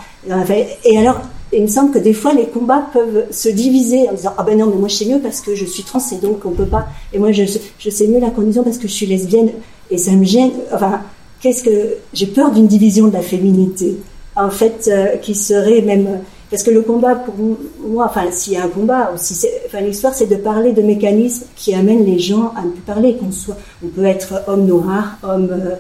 Et 0.85 0.99
alors, 0.99 1.21
il 1.53 1.63
me 1.63 1.67
semble 1.67 1.93
que 1.93 1.99
des 1.99 2.13
fois, 2.13 2.35
les 2.35 2.47
combats 2.47 2.87
peuvent 2.93 3.27
se 3.31 3.49
diviser 3.49 4.09
en 4.09 4.13
disant, 4.13 4.35
ah 4.37 4.43
ben 4.43 4.59
non, 4.59 4.67
mais 4.67 4.77
moi 4.77 4.89
je 4.89 4.97
sais 4.97 5.07
mieux 5.07 5.21
parce 5.21 5.41
que 5.41 5.55
je 5.55 5.65
suis 5.65 5.83
trans 5.83 6.01
et 6.13 6.17
donc 6.17 6.45
on 6.45 6.51
peut 6.51 6.67
pas. 6.67 6.87
Et 7.13 7.19
moi, 7.19 7.33
je, 7.33 7.45
je 7.79 7.91
sais 7.91 8.07
mieux 8.07 8.21
la 8.21 8.31
condition 8.31 8.63
parce 8.63 8.79
que 8.79 8.89
je 8.89 8.93
suis 8.93 9.07
lesbienne 9.07 9.51
et 9.91 9.99
ça 9.99 10.13
me 10.13 10.25
gêne. 10.25 10.53
Enfin, 10.73 11.01
qu'est-ce 11.41 11.65
que 11.65 11.97
j'ai 12.13 12.27
peur 12.27 12.51
d'une 12.51 12.67
division 12.67 13.09
de 13.09 13.13
la 13.15 13.23
féminité, 13.23 13.97
en 14.37 14.51
fait, 14.51 14.89
euh, 14.89 15.17
qui 15.17 15.35
serait 15.35 15.81
même 15.83 16.21
parce 16.51 16.63
que 16.63 16.71
le 16.71 16.83
combat, 16.83 17.15
pour 17.15 17.35
moi, 17.81 18.07
enfin, 18.09 18.31
s'il 18.31 18.53
y 18.53 18.57
a 18.57 18.65
un 18.65 18.69
combat 18.69 19.11
aussi, 19.15 19.47
enfin, 19.67 19.81
l'histoire, 19.81 20.15
c'est 20.15 20.27
de 20.27 20.37
parler 20.37 20.73
de 20.73 20.83
mécanismes 20.83 21.47
qui 21.57 21.75
amènent 21.75 22.05
les 22.05 22.19
gens 22.19 22.53
à 22.57 22.63
ne 22.63 22.71
plus 22.71 22.83
parler, 22.83 23.17
qu'on 23.17 23.33
soit, 23.33 23.57
on 23.83 23.89
peut 23.89 24.05
être 24.05 24.43
homme 24.47 24.67
noir, 24.67 25.19
homme 25.23 25.49
euh, 25.51 25.75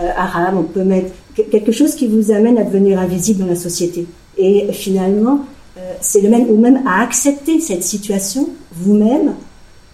euh, 0.00 0.10
arabe, 0.16 0.56
on 0.58 0.62
peut 0.62 0.84
mettre 0.84 1.12
quelque 1.50 1.70
chose 1.70 1.94
qui 1.94 2.08
vous 2.08 2.32
amène 2.32 2.56
à 2.58 2.64
devenir 2.64 2.98
invisible 2.98 3.40
dans 3.40 3.46
la 3.46 3.56
société. 3.56 4.06
Et 4.38 4.72
finalement, 4.72 5.44
euh, 5.76 5.92
c'est 6.00 6.22
le 6.22 6.30
même, 6.30 6.48
ou 6.48 6.56
même 6.56 6.80
à 6.86 7.02
accepter 7.02 7.60
cette 7.60 7.82
situation 7.82 8.48
vous-même 8.72 9.34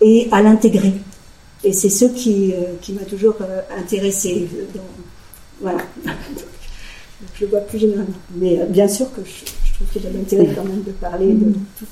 et 0.01 0.29
à 0.31 0.41
l'intégrer. 0.41 0.95
Et 1.65 1.73
c'est 1.73 1.91
ce 1.91 2.07
qui, 2.07 2.55
qui 2.81 2.93
m'a 2.93 3.03
toujours 3.03 3.37
intéressé. 3.79 4.49
Voilà. 5.61 5.79
je 7.35 7.45
le 7.45 7.51
vois 7.51 7.61
plus 7.61 7.79
généralement. 7.79 8.15
Mais 8.35 8.61
bien 8.69 8.89
sûr 8.89 9.07
que 9.15 9.21
je, 9.25 9.62
qu'il 9.93 10.03
y 10.03 10.55
quand 10.55 10.65
même 10.65 10.83
de 10.87 10.93
parler 10.93 11.33
de 11.33 11.53
toutes 11.79 11.89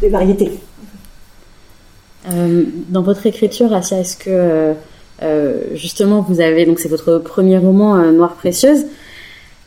les 0.00 0.08
variétés. 0.08 0.58
Euh, 2.30 2.64
dans 2.88 3.02
votre 3.02 3.26
écriture, 3.26 3.72
Assia, 3.72 4.00
est-ce 4.00 4.16
que 4.16 4.74
euh, 5.22 5.60
justement 5.74 6.20
vous 6.20 6.40
avez 6.40 6.66
donc 6.66 6.78
c'est 6.78 6.88
votre 6.88 7.18
premier 7.18 7.58
roman 7.58 7.96
euh, 7.96 8.12
Noire 8.12 8.34
précieuse. 8.34 8.84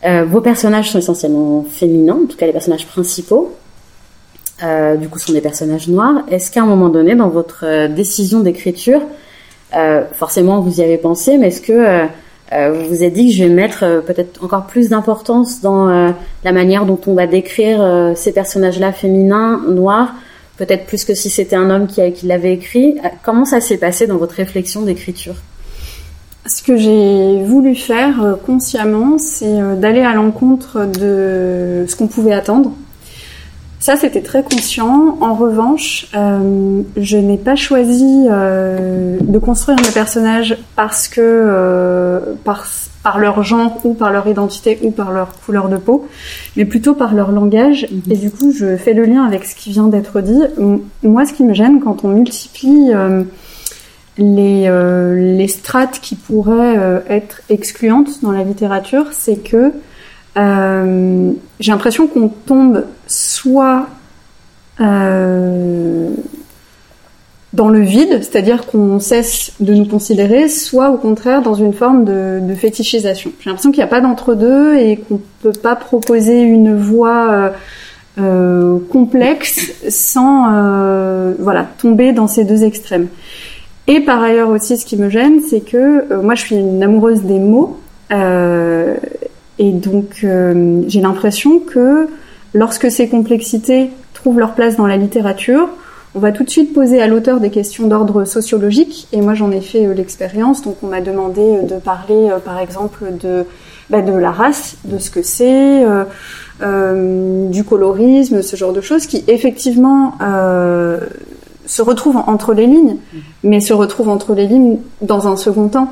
vos 0.03 0.41
personnages 0.41 0.91
sont 0.91 0.99
essentiellement 0.99 1.65
féminins, 1.69 2.19
en 2.23 2.27
tout 2.27 2.37
cas 2.37 2.45
les 2.45 2.51
personnages 2.51 2.85
principaux. 2.85 3.53
du 4.61 5.09
coup, 5.09 5.19
sont 5.19 5.33
des 5.33 5.41
personnages 5.41 5.87
noirs. 5.87 6.23
Est-ce 6.29 6.51
qu'à 6.51 6.61
un 6.61 6.65
moment 6.65 6.89
donné, 6.89 7.15
dans 7.15 7.29
votre 7.29 7.87
décision 7.87 8.41
d'écriture, 8.41 9.01
forcément 10.13 10.61
vous 10.61 10.79
y 10.79 10.83
avez 10.83 10.97
pensé, 10.97 11.37
mais 11.37 11.47
est-ce 11.47 11.61
que 11.61 11.73
euh, 11.73 12.05
vous 12.51 12.89
vous 12.89 13.03
êtes 13.03 13.13
dit 13.13 13.29
que 13.29 13.35
je 13.35 13.43
vais 13.43 13.49
mettre 13.49 13.83
euh, 13.83 14.01
peut-être 14.01 14.43
encore 14.43 14.67
plus 14.67 14.89
d'importance 14.89 15.61
dans 15.61 15.89
euh, 15.89 16.11
la 16.43 16.51
manière 16.51 16.85
dont 16.85 16.99
on 17.07 17.13
va 17.13 17.25
décrire 17.27 17.81
euh, 17.81 18.13
ces 18.15 18.31
personnages-là 18.31 18.91
féminins, 18.91 19.61
noirs, 19.67 20.13
peut-être 20.57 20.85
plus 20.85 21.05
que 21.05 21.15
si 21.15 21.29
c'était 21.29 21.55
un 21.55 21.69
homme 21.69 21.87
qui, 21.87 22.11
qui 22.13 22.27
l'avait 22.27 22.53
écrit. 22.53 22.97
Comment 23.23 23.45
ça 23.45 23.61
s'est 23.61 23.77
passé 23.77 24.07
dans 24.07 24.17
votre 24.17 24.35
réflexion 24.35 24.83
d'écriture? 24.83 25.35
Ce 26.47 26.61
que 26.61 26.77
j'ai 26.77 27.43
voulu 27.43 27.73
faire 27.73 28.21
euh, 28.21 28.35
consciemment, 28.35 29.17
c'est 29.17 29.59
euh, 29.59 29.75
d'aller 29.75 30.01
à 30.01 30.13
l'encontre 30.13 30.85
de 30.85 31.85
ce 31.87 31.95
qu'on 31.95 32.05
pouvait 32.05 32.33
attendre. 32.33 32.71
Ça, 33.85 33.95
c'était 33.97 34.23
très 34.23 34.41
conscient. 34.41 35.15
En 35.21 35.35
revanche, 35.35 36.07
euh, 36.15 36.81
je 36.97 37.17
n'ai 37.17 37.37
pas 37.37 37.55
choisi 37.55 38.25
de 38.25 39.37
construire 39.37 39.77
mes 39.77 39.91
personnages 39.93 40.57
parce 40.75 41.07
que 41.07 42.35
par, 42.43 42.65
par 43.03 43.19
leur 43.19 43.43
genre 43.43 43.77
ou 43.83 43.93
par 43.93 44.11
leur 44.11 44.25
identité 44.25 44.79
ou 44.81 44.89
par 44.89 45.11
leur 45.11 45.39
couleur 45.45 45.69
de 45.69 45.77
peau, 45.77 46.07
mais 46.55 46.65
plutôt 46.65 46.95
par 46.95 47.13
leur 47.13 47.31
langage. 47.31 47.85
Mhm. 47.91 48.11
Et 48.11 48.17
du 48.17 48.31
coup, 48.31 48.51
je 48.51 48.75
fais 48.75 48.93
le 48.93 49.05
lien 49.05 49.23
avec 49.23 49.45
ce 49.45 49.55
qui 49.55 49.69
vient 49.69 49.87
d'être 49.87 50.19
dit. 50.21 50.41
Moi, 51.03 51.25
ce 51.27 51.33
qui 51.33 51.43
me 51.43 51.53
gêne 51.53 51.79
quand 51.79 52.03
on 52.03 52.07
multiplie 52.07 52.91
les, 54.17 54.65
euh, 54.67 55.35
les 55.37 55.47
strates 55.47 55.99
qui 56.01 56.15
pourraient 56.15 56.77
euh, 56.77 56.99
être 57.09 57.41
excluantes 57.49 58.21
dans 58.21 58.31
la 58.31 58.43
littérature, 58.43 59.07
c'est 59.11 59.37
que 59.37 59.73
euh, 60.37 61.31
j'ai 61.59 61.71
l'impression 61.71 62.07
qu'on 62.07 62.27
tombe 62.27 62.85
soit 63.07 63.87
euh, 64.81 66.09
dans 67.53 67.69
le 67.69 67.79
vide, 67.79 68.19
c'est-à-dire 68.21 68.65
qu'on 68.65 68.99
cesse 68.99 69.53
de 69.59 69.73
nous 69.73 69.85
considérer, 69.85 70.49
soit 70.49 70.89
au 70.89 70.97
contraire 70.97 71.41
dans 71.41 71.53
une 71.53 71.73
forme 71.73 72.03
de, 72.03 72.39
de 72.41 72.53
fétichisation. 72.53 73.31
J'ai 73.39 73.49
l'impression 73.49 73.71
qu'il 73.71 73.79
n'y 73.79 73.85
a 73.85 73.87
pas 73.87 74.01
d'entre-deux 74.01 74.75
et 74.75 74.97
qu'on 74.97 75.21
peut 75.41 75.53
pas 75.53 75.75
proposer 75.75 76.41
une 76.41 76.75
voie 76.75 77.53
euh, 78.19 78.79
complexe 78.91 79.71
sans 79.89 80.49
voilà 81.39 81.65
tomber 81.77 82.11
dans 82.11 82.27
ces 82.27 82.43
deux 82.43 82.63
extrêmes. 82.63 83.07
Et 83.87 83.99
par 83.99 84.21
ailleurs 84.21 84.49
aussi, 84.49 84.77
ce 84.77 84.85
qui 84.85 84.97
me 84.97 85.09
gêne, 85.09 85.41
c'est 85.47 85.61
que 85.61 86.11
euh, 86.11 86.21
moi, 86.21 86.35
je 86.35 86.41
suis 86.41 86.55
une 86.55 86.81
amoureuse 86.81 87.21
des 87.21 87.39
mots, 87.39 87.79
euh, 88.11 88.95
et 89.59 89.71
donc 89.71 90.21
euh, 90.23 90.81
j'ai 90.87 91.01
l'impression 91.01 91.59
que 91.59 92.07
lorsque 92.53 92.91
ces 92.91 93.07
complexités 93.07 93.89
trouvent 94.13 94.39
leur 94.39 94.53
place 94.53 94.77
dans 94.77 94.87
la 94.87 94.97
littérature, 94.97 95.69
on 96.13 96.19
va 96.19 96.31
tout 96.31 96.43
de 96.43 96.49
suite 96.49 96.73
poser 96.73 97.01
à 97.01 97.07
l'auteur 97.07 97.39
des 97.39 97.49
questions 97.49 97.87
d'ordre 97.87 98.25
sociologique, 98.25 99.07
et 99.11 99.21
moi 99.21 99.33
j'en 99.33 99.51
ai 99.51 99.61
fait 99.61 99.93
l'expérience, 99.93 100.61
donc 100.61 100.77
on 100.81 100.87
m'a 100.87 101.01
demandé 101.01 101.61
de 101.63 101.75
parler, 101.75 102.29
par 102.45 102.59
exemple, 102.59 103.05
de 103.21 103.45
bah, 103.89 104.01
de 104.01 104.13
la 104.13 104.31
race, 104.31 104.77
de 104.85 104.97
ce 104.97 105.11
que 105.11 105.21
c'est, 105.21 105.85
du 106.61 107.63
colorisme, 107.65 108.41
ce 108.41 108.55
genre 108.55 108.71
de 108.71 108.81
choses 108.81 109.07
qui 109.07 109.25
effectivement 109.27 110.13
se 111.65 111.81
retrouve 111.81 112.17
entre 112.17 112.53
les 112.53 112.67
lignes, 112.67 112.97
mais 113.43 113.59
se 113.59 113.73
retrouve 113.73 114.09
entre 114.09 114.33
les 114.33 114.47
lignes 114.47 114.77
dans 115.01 115.27
un 115.27 115.35
second 115.35 115.67
temps. 115.67 115.89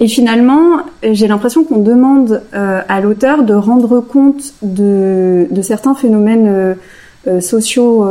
Et 0.00 0.08
finalement, 0.08 0.78
j'ai 1.02 1.28
l'impression 1.28 1.64
qu'on 1.64 1.78
demande 1.78 2.42
euh, 2.54 2.80
à 2.88 3.00
l'auteur 3.00 3.44
de 3.44 3.54
rendre 3.54 4.00
compte 4.00 4.54
de, 4.62 5.46
de 5.50 5.62
certains 5.62 5.94
phénomènes 5.94 6.48
euh, 6.48 6.74
euh, 7.26 7.40
sociaux 7.40 8.06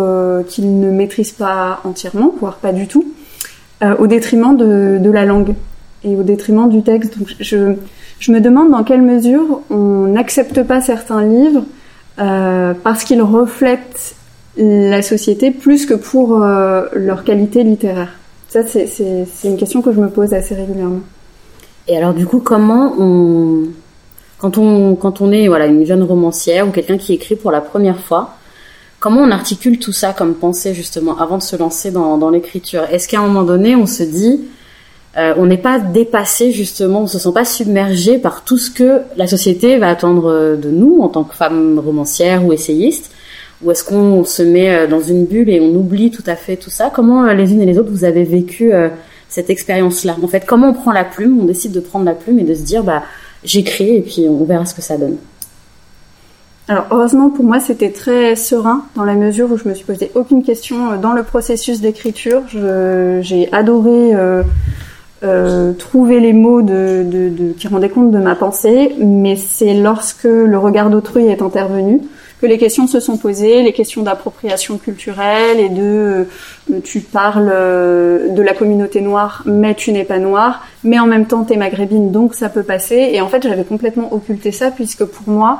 qu'il 0.48 0.80
ne 0.80 0.92
maîtrise 0.92 1.32
pas 1.32 1.82
entièrement, 1.84 2.34
voire 2.40 2.58
pas 2.58 2.72
du 2.72 2.88
tout, 2.88 3.06
au 4.00 4.08
détriment 4.08 4.56
de, 4.56 4.98
de, 4.98 5.12
la 5.12 5.26
langue 5.26 5.56
et 6.06 6.16
au 6.16 6.24
détriment 6.24 6.70
du 6.70 6.84
texte. 6.84 7.20
Donc 7.20 7.28
je, 7.42 7.74
je 8.20 8.32
me 8.32 8.40
demande 8.40 8.72
dans 8.72 8.86
quelle 8.86 9.02
mesure 9.02 9.60
on 9.70 10.08
n'accepte 10.08 10.64
pas 10.64 10.80
certains 10.80 11.26
livres 11.26 11.64
parce 12.16 13.04
qu'ils 13.04 13.22
reflètent 13.22 14.16
la 14.58 15.02
société 15.02 15.52
plus 15.52 15.86
que 15.86 15.94
pour 15.94 16.42
euh, 16.42 16.86
leur 16.94 17.24
qualité 17.24 17.64
littéraire 17.64 18.14
Ça, 18.50 18.66
c'est 18.66 18.88
une 19.44 19.58
question 19.58 19.82
que 19.82 19.92
je 19.92 20.00
me 20.00 20.10
pose 20.10 20.34
assez 20.34 20.56
régulièrement. 20.56 21.02
Et 21.88 21.98
alors, 21.98 22.14
du 22.14 22.26
coup, 22.26 22.40
comment 22.40 22.96
on, 22.98 23.68
quand 24.38 24.58
on, 24.58 24.96
quand 24.96 25.22
on 25.22 25.32
est 25.32 25.48
voilà 25.48 25.66
une 25.66 25.86
jeune 25.86 26.04
romancière 26.04 26.68
ou 26.68 26.72
quelqu'un 26.72 26.98
qui 26.98 27.14
écrit 27.14 27.36
pour 27.36 27.52
la 27.52 27.62
première 27.62 28.00
fois, 28.00 28.36
comment 29.00 29.22
on 29.22 29.32
articule 29.32 29.80
tout 29.80 29.92
ça 29.92 30.14
comme 30.14 30.34
pensée 30.36 30.74
justement 30.74 31.18
avant 31.20 31.38
de 31.38 31.44
se 31.44 31.56
lancer 31.56 31.92
dans, 31.92 32.18
dans 32.18 32.30
l'écriture? 32.30 32.84
Est-ce 32.92 33.08
qu'à 33.08 33.20
un 33.20 33.28
moment 33.28 33.44
donné, 33.44 33.76
on 33.76 33.86
se 33.86 34.04
dit, 34.04 34.46
euh, 35.18 35.34
on 35.38 35.46
n'est 35.46 35.58
pas 35.58 35.80
dépassé 35.80 36.52
justement, 36.52 37.02
on 37.02 37.08
se 37.08 37.20
sent 37.20 37.34
pas 37.34 37.46
submergé 37.46 38.18
par 38.18 38.44
tout 38.44 38.58
ce 38.58 38.72
que 38.72 39.02
la 39.18 39.28
société 39.28 39.78
va 39.78 39.90
attendre 39.90 40.56
de 40.56 40.70
nous 40.70 41.02
en 41.02 41.10
tant 41.10 41.24
que 41.24 41.36
femme 41.36 41.80
romancière 41.80 42.46
ou 42.46 42.54
essayiste? 42.54 43.12
Ou 43.64 43.72
est-ce 43.72 43.84
qu'on 43.84 44.24
se 44.26 44.44
met 44.44 44.74
euh, 44.74 44.88
dans 44.88 45.00
une 45.00 45.26
bulle 45.26 45.50
et 45.50 45.60
on 45.60 45.74
oublie 45.76 46.12
tout 46.12 46.24
à 46.26 46.36
fait 46.36 46.58
tout 46.58 46.70
ça? 46.70 46.92
Comment 46.94 47.24
euh, 47.24 47.34
les 47.34 47.54
unes 47.54 47.62
et 47.62 47.66
les 47.66 47.78
autres 47.78 47.92
vous 47.92 48.04
avez 48.04 48.24
vécu 48.24 48.74
euh, 48.74 48.90
cette 49.34 49.50
expérience-là 49.50 50.16
En 50.22 50.28
fait, 50.28 50.46
comment 50.46 50.70
on 50.70 50.74
prend 50.74 50.92
la 50.92 51.04
plume 51.04 51.40
On 51.42 51.46
décide 51.46 51.72
de 51.72 51.80
prendre 51.80 52.06
la 52.06 52.14
plume 52.14 52.38
et 52.38 52.44
de 52.44 52.54
se 52.54 52.62
dire 52.62 52.84
bah 52.84 53.02
j'écris 53.44 53.96
et 53.96 54.02
puis 54.02 54.28
on 54.30 54.44
verra 54.44 54.64
ce 54.66 54.76
que 54.76 54.82
ça 54.84 54.96
donne. 54.96 55.18
Alors 56.68 56.86
heureusement 56.92 57.32
pour 57.32 57.44
moi 57.44 57.60
c'était 57.60 57.90
très 57.90 58.36
serein 58.36 58.86
dans 58.96 59.04
la 59.04 59.16
mesure 59.16 59.52
où 59.52 59.58
je 59.58 59.68
me 59.68 59.74
suis 59.74 59.86
posé 59.86 60.12
aucune 60.14 60.44
question 60.44 60.98
dans 60.98 61.14
le 61.14 61.24
processus 61.24 61.82
d'écriture. 61.82 62.44
J'ai 62.52 63.52
adoré 63.52 64.14
trouver 65.80 66.20
les 66.20 66.34
mots 66.34 66.62
de, 66.62 67.04
de, 67.04 67.54
qui 67.54 67.68
rendaient 67.68 67.90
compte 67.90 68.12
de 68.12 68.20
ma 68.20 68.36
pensée, 68.36 68.94
mais 69.00 69.36
c'est 69.36 69.74
lorsque 69.74 70.26
le 70.26 70.58
regard 70.60 70.92
d'autrui 70.92 71.26
est 71.26 71.42
intervenu 71.42 72.02
les 72.48 72.58
questions 72.58 72.88
se 72.88 73.00
sont 73.00 73.18
posées, 73.18 73.64
les 73.64 73.74
questions 73.74 74.02
d'appropriation 74.02 74.78
culturelle 74.78 75.60
et 75.60 75.70
de 75.70 76.28
euh, 76.72 76.80
tu 76.84 77.00
parles 77.00 77.50
euh, 77.52 78.30
de 78.30 78.42
la 78.42 78.54
communauté 78.54 79.02
noire, 79.02 79.44
mais 79.46 79.76
tu 79.76 79.92
n'es 79.92 80.04
pas 80.04 80.20
noire, 80.20 80.66
mais 80.84 81.00
en 81.00 81.08
même 81.08 81.26
temps 81.26 81.44
tu 81.44 81.54
es 81.54 81.58
maghrébine, 81.58 82.12
donc 82.12 82.34
ça 82.34 82.50
peut 82.50 82.64
passer. 82.64 83.10
Et 83.14 83.22
en 83.22 83.28
fait, 83.28 83.44
j'avais 83.44 83.64
complètement 83.64 84.14
occulté 84.14 84.52
ça 84.52 84.72
puisque 84.72 85.06
pour 85.06 85.28
moi, 85.28 85.60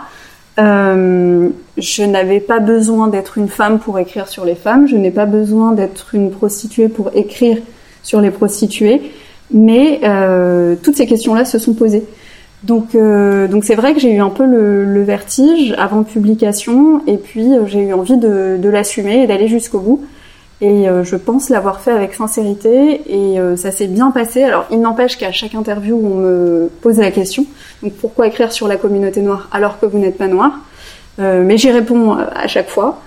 euh, 0.60 1.50
je 1.78 2.04
n'avais 2.04 2.40
pas 2.40 2.60
besoin 2.60 3.08
d'être 3.08 3.38
une 3.38 3.48
femme 3.50 3.80
pour 3.80 3.98
écrire 4.00 4.28
sur 4.28 4.46
les 4.46 4.56
femmes, 4.56 4.88
je 4.88 4.96
n'ai 4.96 5.12
pas 5.12 5.26
besoin 5.26 5.72
d'être 5.72 6.14
une 6.14 6.32
prostituée 6.32 6.90
pour 6.90 7.12
écrire 7.16 7.58
sur 8.04 8.22
les 8.22 8.32
prostituées, 8.32 9.02
mais 9.52 10.02
toutes 10.84 10.96
ces 10.96 11.06
questions-là 11.06 11.46
se 11.46 11.58
sont 11.58 11.74
posées. 11.74 12.04
Donc, 12.64 12.96
euh, 12.96 13.48
donc 13.48 13.66
c'est 13.66 13.76
vrai 13.76 13.94
que 13.94 14.00
j'ai 14.00 14.12
eu 14.12 14.22
un 14.22 14.30
peu 14.30 14.46
le, 14.46 14.86
le 14.86 15.04
vertige 15.04 15.76
avant 15.78 16.04
publication, 16.04 17.02
et 17.08 17.18
puis 17.18 17.54
euh, 17.54 17.66
j'ai 17.66 17.82
eu 17.82 17.94
envie 17.94 18.18
de, 18.18 18.58
de 18.58 18.70
l'assumer 18.70 19.24
et 19.24 19.28
d'aller 19.28 19.48
jusqu'au 19.48 19.80
bout. 19.80 20.06
Et 20.62 20.88
euh, 20.88 21.04
je 21.04 21.18
pense 21.18 21.50
l'avoir 21.50 21.82
fait 21.82 21.92
avec 21.92 22.14
sincérité, 22.14 23.02
et 23.08 23.38
ça 23.58 23.72
s'est 23.72 23.88
bien 23.88 24.12
passé. 24.12 24.44
Alors, 24.44 24.66
il 24.72 24.80
n'empêche 24.80 25.18
qu'à 25.18 25.34
chaque 25.34 25.56
interview, 25.56 26.00
on 26.02 26.16
me 26.16 26.70
pose 26.82 27.00
la 27.00 27.12
question 27.12 27.46
donc 27.82 27.94
pourquoi 27.94 28.28
écrire 28.28 28.54
sur 28.54 28.70
la 28.70 28.78
communauté 28.78 29.22
noire 29.22 29.50
alors 29.52 29.78
que 29.78 29.86
vous 29.86 30.00
n'êtes 30.00 30.18
pas 30.18 30.28
noir 30.28 30.54
Mais 31.18 31.58
j'y 31.58 31.70
réponds 31.70 32.14
à 32.14 32.48
chaque 32.48 32.70
fois. 32.70 33.02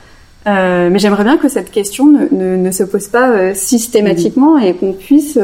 mais 0.44 0.98
j'aimerais 0.98 1.24
bien 1.24 1.38
que 1.38 1.48
cette 1.48 1.70
question 1.70 2.04
ne, 2.06 2.26
ne, 2.30 2.56
ne 2.56 2.70
se 2.70 2.82
pose 2.82 3.08
pas 3.08 3.54
systématiquement 3.54 4.58
et 4.58 4.74
qu'on 4.74 4.92
puisse 4.92 5.38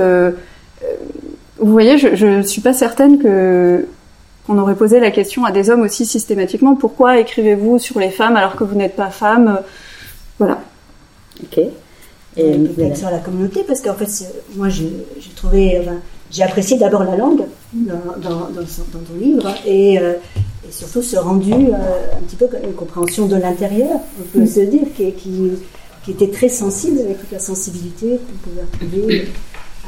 vous 1.63 1.73
voyez, 1.73 1.97
je 1.97 2.27
ne 2.27 2.43
suis 2.43 2.61
pas 2.61 2.73
certaine 2.73 3.19
que 3.19 3.87
qu'on 4.47 4.59
aurait 4.59 4.75
posé 4.75 4.99
la 5.01 5.11
question 5.11 5.45
à 5.45 5.53
des 5.53 5.71
hommes 5.71 5.83
aussi 5.83 6.05
systématiquement. 6.05 6.75
Pourquoi 6.75 7.19
écrivez-vous 7.19 7.79
sur 7.79 7.99
les 8.01 8.11
femmes 8.11 8.37
alors 8.37 8.57
que 8.57 8.65
vous 8.65 8.75
n'êtes 8.75 8.97
pas 8.97 9.11
femme 9.11 9.61
Voilà. 10.39 10.59
Ok. 11.43 11.59
Et 12.37 12.53
peut-être 12.55 12.97
sur 12.97 13.11
la 13.11 13.19
communauté, 13.19 13.63
parce 13.67 13.83
qu'en 13.83 13.95
fait, 13.95 14.09
moi, 14.57 14.69
j'ai 14.71 14.91
trouvé, 15.37 15.79
enfin, 15.81 15.99
j'ai 16.31 16.43
apprécié 16.43 16.79
d'abord 16.79 17.05
la 17.05 17.17
langue 17.17 17.45
dans, 17.75 17.95
dans, 18.17 18.49
dans, 18.49 18.65
ton 18.65 19.21
livre 19.21 19.55
et, 19.67 19.99
euh, 19.99 20.15
et, 20.67 20.73
surtout 20.73 21.03
ce 21.03 21.17
rendu 21.17 21.53
euh, 21.53 22.17
un 22.17 22.21
petit 22.27 22.37
peu 22.37 22.49
une 22.65 22.73
compréhension 22.73 23.27
de 23.27 23.37
l'intérieur, 23.37 24.01
on 24.19 24.23
peut 24.33 24.45
mm. 24.45 24.47
se 24.47 24.61
dire, 24.61 24.83
qui, 24.97 25.13
qui, 25.13 25.51
qui, 26.05 26.11
était 26.13 26.31
très 26.31 26.49
sensible 26.49 27.01
avec 27.01 27.21
toute 27.21 27.33
la 27.33 27.39
sensibilité 27.39 28.19
qu'on 28.19 28.51
pouvait 28.51 28.63
retrouver 28.63 29.29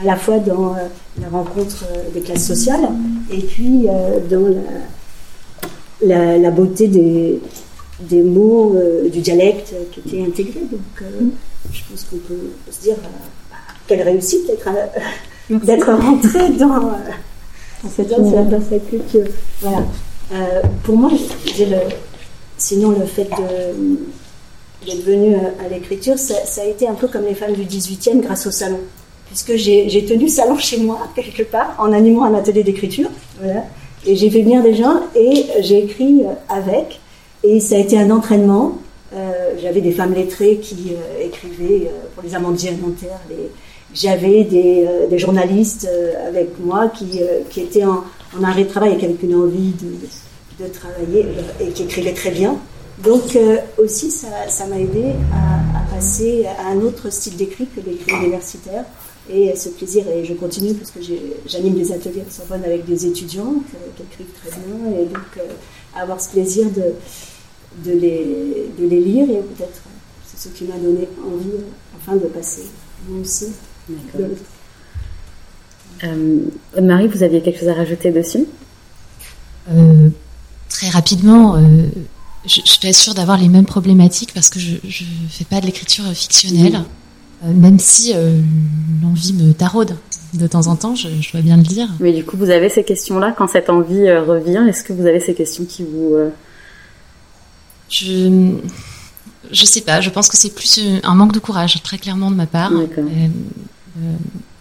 à 0.01 0.05
la 0.05 0.17
fois 0.17 0.39
dans 0.39 0.75
euh, 0.75 0.89
la 1.21 1.29
rencontre 1.29 1.85
euh, 1.85 2.11
des 2.13 2.21
classes 2.21 2.47
sociales 2.47 2.89
et 3.31 3.41
puis 3.41 3.87
euh, 3.89 4.19
dans 4.29 4.55
la, 6.03 6.37
la, 6.37 6.51
beauté 6.51 6.89
des, 6.89 7.41
des 8.01 8.23
mots 8.23 8.77
du 9.11 9.21
dialecte 9.21 9.75
qui 9.93 10.01
étaient 10.01 10.23
intégrés. 10.23 10.65
Donc 10.71 11.09
je 11.73 11.81
pense 11.89 12.05
qu'on 12.05 12.17
peut 12.17 12.51
se 12.71 12.83
dire 12.83 12.97
bah, 13.51 13.57
quelle 13.87 14.03
réussite 14.03 14.47
d'être 14.47 14.69
d'être 15.65 15.93
rentré 15.93 16.51
dans, 16.51 16.93
cette, 17.95 18.09
dans 18.09 18.63
cette 18.69 18.89
culture. 18.89 19.27
Voilà. 19.61 19.85
pour 20.83 20.97
moi, 20.97 21.11
le, 21.11 21.77
sinon 22.59 22.91
le 22.91 23.07
fait 23.07 23.29
d'être 24.85 25.05
venu 25.05 25.37
à, 25.37 25.69
l'écriture, 25.69 26.19
ça, 26.19 26.35
ça, 26.45 26.63
a 26.63 26.65
été 26.65 26.89
un 26.89 26.95
peu 26.95 27.09
comme 27.09 27.25
les 27.25 27.35
femmes 27.35 27.53
du 27.53 27.65
18e 27.65 28.21
grâce 28.21 28.47
au 28.47 28.51
salon 28.51 28.81
puisque 29.35 29.57
j'ai 29.57 30.05
tenu 30.05 30.29
salon 30.29 30.57
chez 30.57 30.79
moi, 30.79 31.09
quelque 31.17 31.43
part, 31.43 31.75
en 31.79 31.93
animant 31.93 32.25
un 32.25 32.35
atelier 32.35 32.63
d'écriture. 32.63 33.09
Et 34.07 34.17
j'ai 34.17 34.31
fait 34.31 34.43
venir 34.43 34.63
des 34.63 34.75
gens 34.75 35.01
et 35.17 35.47
j'ai 35.61 35.85
écrit 35.85 36.23
avec. 36.49 37.01
Et 37.43 37.59
ça 37.59 37.75
a 37.75 37.79
été 37.79 37.99
un 37.99 38.11
entraînement. 38.11 38.79
Euh, 39.13 39.55
J'avais 39.61 39.81
des 39.81 39.93
femmes 39.93 40.15
lettrées 40.15 40.59
qui 40.59 40.93
euh, 40.93 41.27
écrivaient 41.27 41.89
euh, 41.89 42.07
pour 42.15 42.23
les 42.23 42.35
amandiers 42.35 42.71
alimentaires 42.71 43.21
les, 43.29 43.51
j'avais 43.95 44.43
des, 44.43 45.19
journalistes 45.19 45.89
avec 46.27 46.59
moi 46.59 46.89
qui, 46.89 47.21
étaient 47.61 47.85
en, 47.85 48.03
arrêt 48.43 48.65
de 48.65 48.69
travail 48.69 48.95
et 48.95 48.97
qui 48.97 49.05
avaient 49.05 49.15
une 49.23 49.37
envie 49.37 49.73
de, 50.59 50.67
travailler 50.67 51.27
et 51.61 51.69
qui 51.69 51.85
écrivaient 51.85 52.13
très 52.13 52.33
bien. 52.33 52.57
Donc 53.05 53.39
aussi, 53.79 54.11
ça, 54.11 54.27
ça 54.49 54.67
m'a 54.67 54.81
aidé 54.81 55.13
à, 55.33 55.79
à, 55.79 55.95
passer 55.95 56.45
à 56.59 56.73
un 56.73 56.81
autre 56.81 57.09
style 57.13 57.37
d'écrit 57.37 57.69
que 57.69 57.81
l'écrit 57.89 58.17
universitaire 58.17 58.85
et 59.31 59.55
ce 59.57 59.69
plaisir. 59.71 60.05
Et 60.09 60.25
je 60.25 60.35
continue 60.35 60.75
parce 60.75 60.91
que 60.91 61.01
j'anime 61.47 61.75
des 61.75 61.93
ateliers 61.93 62.23
à 62.27 62.31
Sorbonne 62.31 62.65
avec 62.65 62.85
des 62.85 63.07
étudiants 63.07 63.55
qui, 63.97 64.03
écrivent 64.03 64.33
très 64.41 64.51
bien. 64.51 65.01
Et 65.01 65.07
donc, 65.07 65.39
euh, 65.39 65.53
avoir 65.95 66.21
ce 66.21 66.31
plaisir 66.31 66.67
de, 66.71 66.95
de, 67.89 67.97
les, 67.97 68.69
de 68.79 68.87
les 68.87 69.01
lire 69.01 69.31
et 69.31 69.41
peut-être 69.43 69.83
c'est 70.27 70.49
ce 70.49 70.55
qui 70.55 70.65
m'a 70.65 70.77
donné 70.77 71.09
envie, 71.23 71.63
enfin, 71.97 72.17
de 72.17 72.27
passer 72.27 72.63
moi 73.09 73.21
aussi. 73.21 73.47
Euh, 76.03 76.39
Marie, 76.81 77.07
vous 77.07 77.23
aviez 77.23 77.41
quelque 77.41 77.61
chose 77.61 77.69
à 77.69 77.75
rajouter 77.75 78.11
dessus? 78.11 78.47
Euh, 79.71 80.09
Très 80.69 80.89
rapidement, 80.89 81.57
je 82.47 82.61
ne 82.61 82.67
suis 82.67 82.81
pas 82.81 82.93
sûre 82.93 83.15
d'avoir 83.15 83.39
les 83.39 83.49
mêmes 83.49 83.65
problématiques 83.65 84.35
parce 84.35 84.49
que 84.49 84.59
je 84.59 84.73
ne 84.73 85.29
fais 85.31 85.45
pas 85.45 85.61
de 85.61 85.67
l'écriture 85.67 86.05
fictionnelle. 86.13 86.83
Même 87.53 87.79
si 87.79 88.13
euh, 88.15 88.41
l'envie 89.03 89.35
me 89.35 89.53
taraude 89.53 89.97
de 90.35 90.47
temps 90.47 90.67
en 90.67 90.77
temps, 90.77 90.95
je, 90.95 91.09
dois 91.33 91.43
bien 91.43 91.57
le 91.57 91.63
dire. 91.63 91.89
Mais 92.01 92.13
du 92.13 92.25
coup, 92.25 92.37
vous 92.37 92.51
avez 92.51 92.69
ces 92.69 92.85
questions-là 92.85 93.35
quand 93.37 93.49
cette 93.49 93.71
envie 93.71 94.09
euh, 94.09 94.23
revient? 94.23 94.65
Est-ce 94.69 94.83
que 94.83 94.93
vous 94.93 95.07
avez 95.07 95.21
ces 95.21 95.35
questions 95.35 95.65
qui 95.65 95.85
vous 95.85 96.17
Je 97.89 98.53
je 99.53 99.65
sais 99.67 99.83
pas. 99.83 100.01
Je 100.01 100.11
pense 100.11 100.29
que 100.29 100.37
c'est 100.37 100.55
plus 100.55 100.81
un 101.03 101.15
manque 101.15 101.33
de 101.33 101.39
courage, 101.39 101.83
très 101.83 101.99
clairement 101.99 102.31
de 102.31 102.37
ma 102.37 102.47
part. 102.47 102.73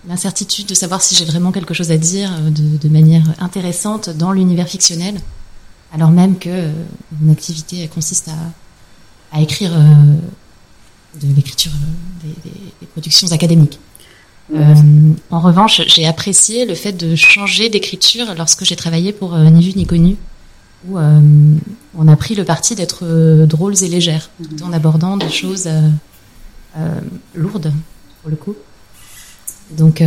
L'incertitude 0.06 0.68
de 0.68 0.74
savoir 0.74 1.02
si 1.02 1.16
j'ai 1.16 1.24
vraiment 1.24 1.54
quelque 1.54 1.74
chose 1.74 1.90
à 1.92 1.98
dire 1.98 2.30
de, 2.52 2.90
manière 2.90 3.24
intéressante 3.40 4.10
dans 4.10 4.34
l'univers 4.34 4.68
fictionnel, 4.68 5.16
alors 5.94 6.12
même 6.12 6.38
que 6.38 6.68
mon 7.22 7.32
activité 7.32 7.88
consiste 7.88 8.28
à, 8.28 9.38
à 9.38 9.42
écrire 9.42 9.72
de 11.22 11.34
l'écriture 11.36 11.72
euh, 12.26 12.28
des, 12.44 12.88
productions 12.88 13.32
académiques. 13.32 13.80
Euh, 14.54 14.76
en 15.32 15.40
revanche, 15.40 15.82
j'ai 15.88 16.06
apprécié 16.06 16.66
le 16.66 16.76
fait 16.76 16.92
de 16.92 17.16
changer 17.16 17.70
d'écriture 17.70 18.36
lorsque 18.38 18.66
j'ai 18.66 18.76
travaillé 18.76 19.14
pour 19.14 19.34
euh, 19.34 19.50
Ni 19.50 19.64
vu 19.64 19.78
ni 19.78 19.86
connu, 19.86 20.18
où 20.90 20.98
on 20.98 22.08
a 22.08 22.16
pris 22.18 22.36
le 22.36 22.44
parti 22.44 22.76
d'être 22.76 23.06
drôles 23.46 23.82
et 23.84 23.88
légères, 23.88 24.30
tout 24.38 24.64
en 24.64 24.74
abordant 24.74 25.16
des 25.16 25.30
choses 25.30 25.70
lourdes, 27.36 27.72
pour 28.22 28.30
le 28.30 28.36
coup. 28.36 28.56
Donc, 29.72 30.04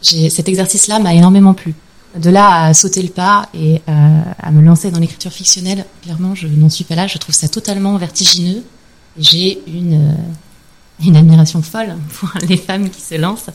cet 0.00 0.48
exercice-là 0.48 1.00
m'a 1.00 1.12
énormément 1.12 1.52
plu. 1.52 1.74
De 2.16 2.30
là 2.30 2.64
à 2.64 2.72
sauter 2.72 3.02
le 3.02 3.10
pas 3.10 3.50
et 3.52 3.82
à 3.86 4.50
me 4.50 4.62
lancer 4.62 4.90
dans 4.90 5.00
l'écriture 5.00 5.32
fictionnelle, 5.32 5.84
clairement, 6.00 6.34
je 6.34 6.46
n'en 6.46 6.70
suis 6.70 6.84
pas 6.84 6.94
là. 6.94 7.06
Je 7.06 7.18
trouve 7.18 7.34
ça 7.34 7.46
totalement 7.46 7.98
vertigineux 7.98 8.62
j'ai 9.18 9.62
une, 9.66 9.94
euh, 9.94 11.04
une 11.04 11.16
admiration 11.16 11.62
folle 11.62 11.94
pour 12.18 12.30
les 12.48 12.56
femmes 12.56 12.88
qui 12.90 13.00
se 13.00 13.16
lancent. 13.16 13.50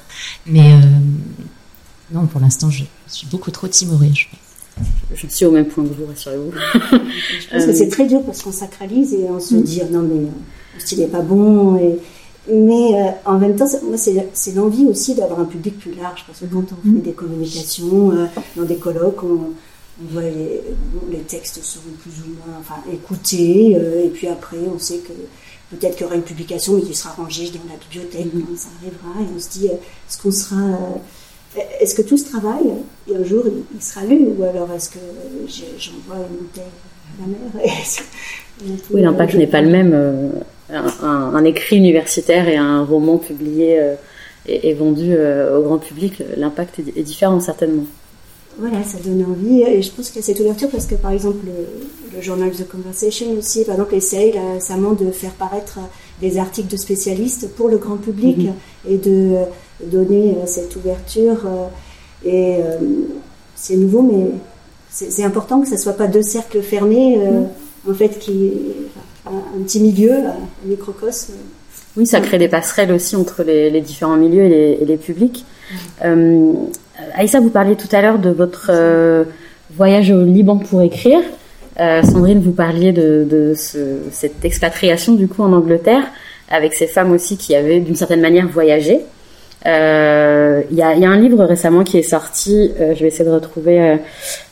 Mais 0.45 0.73
euh, 0.73 0.79
non, 2.11 2.25
pour 2.27 2.41
l'instant, 2.41 2.69
je 2.69 2.83
suis 3.07 3.27
beaucoup 3.27 3.51
trop 3.51 3.67
timorée, 3.67 4.11
je 4.13 4.25
Je 5.15 5.27
suis 5.27 5.45
au 5.45 5.51
même 5.51 5.67
point 5.67 5.83
que 5.83 5.93
vous, 5.93 6.05
rassurez-vous. 6.05 6.51
je 6.91 7.49
pense 7.49 7.65
que 7.65 7.73
c'est 7.73 7.89
très 7.89 8.07
dur 8.07 8.23
parce 8.23 8.41
qu'on 8.41 8.51
sacralise 8.51 9.13
et 9.13 9.25
on 9.29 9.39
se 9.39 9.55
dit 9.55 9.81
non 9.91 10.01
mais 10.01 10.21
le 10.75 10.79
style 10.79 10.99
n'est 10.99 11.07
pas 11.07 11.21
bon. 11.21 11.77
Et... 11.77 11.97
Mais 12.49 12.93
euh, 12.93 13.11
en 13.25 13.37
même 13.39 13.57
temps, 13.57 13.65
moi, 13.83 13.97
c'est 13.97 14.55
l'envie 14.55 14.85
aussi 14.85 15.15
d'avoir 15.15 15.41
un 15.41 15.45
public 15.45 15.77
plus 15.79 15.93
large 15.95 16.23
parce 16.25 16.39
que 16.39 16.45
quand 16.45 16.63
on 16.71 16.81
fait 16.81 16.89
mm. 16.89 17.01
des 17.01 17.11
communications, 17.11 18.29
dans 18.55 18.63
des 18.63 18.77
colloques, 18.77 19.21
on, 19.23 19.51
les, 20.13 20.61
les, 21.11 21.19
textes 21.19 21.63
seront 21.63 21.91
plus 22.01 22.11
ou 22.21 22.29
moins 22.35 22.57
enfin, 22.59 22.81
écoutés 22.91 23.71
et 23.71 24.09
puis 24.09 24.27
après, 24.27 24.57
on 24.73 24.77
sait 24.77 24.99
que 24.99 25.13
peut-être 25.69 25.95
qu'il 25.95 26.03
y 26.03 26.05
aura 26.05 26.15
une 26.15 26.23
publication, 26.23 26.73
mais 26.73 26.81
qui 26.81 26.95
sera 26.95 27.11
rangée 27.11 27.49
dans 27.49 27.71
la 27.71 27.77
bibliothèque 27.77 28.31
quand 28.33 28.57
ça 28.57 28.69
arrivera, 28.81 29.21
et 29.21 29.35
on 29.35 29.39
se 29.39 29.49
dit, 29.49 29.67
euh, 29.67 29.73
est-ce 29.73 30.21
qu'on 30.21 30.31
sera, 30.31 30.55
euh, 30.55 31.61
est-ce 31.81 31.95
que 31.95 32.01
tout 32.01 32.17
ce 32.17 32.29
travail, 32.29 32.63
et 33.09 33.15
un 33.15 33.23
jour, 33.23 33.43
il, 33.47 33.81
sera 33.81 34.05
lu, 34.05 34.27
ou 34.37 34.43
alors 34.43 34.71
est-ce 34.73 34.89
que 34.91 34.99
j'envoie 35.77 36.25
une 36.29 36.37
bouteille 36.37 36.63
à 36.63 37.21
la 37.21 37.27
mer 37.27 37.73
Oui, 38.91 39.01
l'impact 39.01 39.35
n'est 39.35 39.47
pas 39.47 39.61
le 39.61 39.69
même. 39.69 39.91
Euh, 39.93 40.29
un, 41.01 41.45
écrit 41.45 41.77
universitaire 41.77 42.49
et 42.49 42.57
un 42.57 42.83
roman 42.83 43.17
publié 43.17 43.79
et, 44.45 44.73
vendu 44.73 45.15
au 45.15 45.61
grand 45.61 45.77
public, 45.77 46.21
l'impact 46.35 46.79
est 46.79 47.03
différent 47.03 47.39
certainement 47.39 47.85
voilà, 48.59 48.83
ça 48.83 48.97
donne 49.03 49.23
envie. 49.23 49.61
Et 49.61 49.81
je 49.81 49.91
pense 49.91 50.09
qu'il 50.09 50.17
y 50.17 50.23
a 50.23 50.25
cette 50.25 50.39
ouverture 50.39 50.69
parce 50.69 50.85
que, 50.85 50.95
par 50.95 51.11
exemple, 51.11 51.45
le, 51.45 52.21
journal 52.21 52.49
The 52.49 52.67
Conversation 52.67 53.27
aussi, 53.37 53.63
par 53.63 53.75
exemple, 53.75 53.93
essaye 53.93 54.33
récemment 54.55 54.93
de 54.93 55.11
faire 55.11 55.33
paraître 55.33 55.77
des 56.19 56.39
articles 56.39 56.67
de 56.67 56.77
spécialistes 56.77 57.49
pour 57.55 57.69
le 57.69 57.77
grand 57.77 57.97
public 57.97 58.37
mhm. 58.39 58.53
et 58.89 58.97
de 58.97 59.35
donner 59.83 60.31
euh, 60.31 60.47
cette 60.47 60.75
ouverture. 60.75 61.45
Euh, 61.45 61.67
et 62.25 62.55
euh, 62.59 62.77
c'est 63.55 63.75
nouveau, 63.75 64.01
mais 64.01 64.31
c'est 64.89 65.23
important 65.23 65.61
que 65.61 65.67
ce 65.67 65.73
ne 65.73 65.77
soit 65.77 65.93
pas 65.93 66.07
deux 66.07 66.23
cercles 66.23 66.63
fermés, 66.63 67.17
mhm. 67.17 67.47
en 67.87 67.93
fait, 67.93 68.17
qui 68.17 68.51
un, 69.27 69.61
petit 69.63 69.79
milieu, 69.79 70.13
un 70.13 70.65
microcosme. 70.65 71.33
Oui, 71.95 72.07
ça 72.07 72.19
crée 72.19 72.39
des 72.39 72.47
passerelles 72.47 72.91
aussi 72.91 73.15
entre 73.15 73.43
les, 73.43 73.81
différents 73.81 74.17
milieux 74.17 74.43
et 74.43 74.85
les, 74.85 74.97
publics. 74.97 75.45
Aïssa, 77.13 77.39
vous 77.39 77.49
parliez 77.49 77.75
tout 77.75 77.87
à 77.91 78.01
l'heure 78.01 78.19
de 78.19 78.29
votre 78.29 78.69
euh, 78.71 79.23
voyage 79.75 80.11
au 80.11 80.23
Liban 80.23 80.57
pour 80.57 80.81
écrire. 80.81 81.19
Euh, 81.79 82.01
Sandrine, 82.01 82.41
vous 82.41 82.51
parliez 82.51 82.91
de, 82.91 83.53
cette 83.55 84.43
expatriation 84.43 85.13
du 85.13 85.27
coup 85.27 85.43
en 85.43 85.53
Angleterre 85.53 86.03
avec 86.49 86.73
ces 86.73 86.87
femmes 86.87 87.11
aussi 87.11 87.37
qui 87.37 87.55
avaient 87.55 87.79
d'une 87.79 87.95
certaine 87.95 88.21
manière 88.21 88.47
voyagé. 88.47 89.01
Euh, 89.65 90.61
il 90.71 90.77
y, 90.77 90.81
a, 90.81 90.89
un 90.89 91.19
livre 91.19 91.43
récemment 91.43 91.83
qui 91.83 91.97
est 91.97 92.03
sorti, 92.03 92.71
je 92.79 92.99
vais 92.99 93.07
essayer 93.07 93.25
de 93.25 93.33
retrouver 93.33 93.97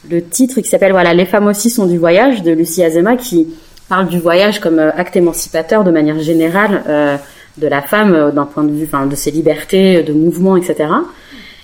le 0.09 0.23
titre, 0.23 0.59
qui 0.59 0.67
s'appelle 0.67 0.91
voilà 0.91 1.13
Les 1.13 1.25
femmes 1.25 1.47
aussi 1.47 1.69
sont 1.69 1.85
du 1.85 1.97
voyage 1.97 2.43
de 2.43 2.51
Lucie 2.51 2.83
Azema 2.83 3.15
qui 3.15 3.47
parle 3.87 4.07
du 4.07 4.19
voyage 4.19 4.59
comme 4.59 4.79
acte 4.79 5.15
émancipateur 5.15 5.83
de 5.83 5.91
manière 5.91 6.19
générale 6.19 7.19
de 7.57 7.67
la 7.67 7.81
femme 7.81 8.31
d'un 8.35 8.45
point 8.45 8.63
de 8.63 8.71
vue 8.71 8.89
de 9.09 9.15
ses 9.15 9.31
libertés, 9.31 10.03
de 10.03 10.11
mouvement, 10.11 10.57
etc. 10.57 10.89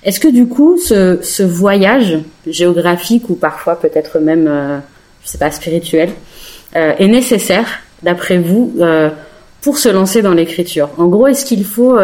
Est-ce 0.04 0.20
que 0.20 0.28
du 0.28 0.48
coup, 0.48 0.78
ce, 0.78 1.44
voyage 1.44 2.18
géographique 2.48 3.30
ou 3.30 3.36
parfois 3.36 3.80
peut-être 3.80 4.20
même, 4.20 4.48
euh, 4.48 4.80
je 5.24 5.30
sais 5.30 5.38
pas, 5.38 5.52
spirituel, 5.52 6.10
euh, 6.76 6.94
est 6.98 7.08
nécessaire, 7.08 7.68
d'après 8.02 8.40
vous, 8.40 8.74
euh, 8.80 9.10
pour 9.62 9.78
se 9.78 9.90
lancer 9.90 10.24
dans 10.24 10.34
l'écriture? 10.34 10.90
En 10.98 11.06
gros, 11.06 11.28
est-ce 11.28 11.46
qu'il 11.46 11.64
faut 11.66 11.98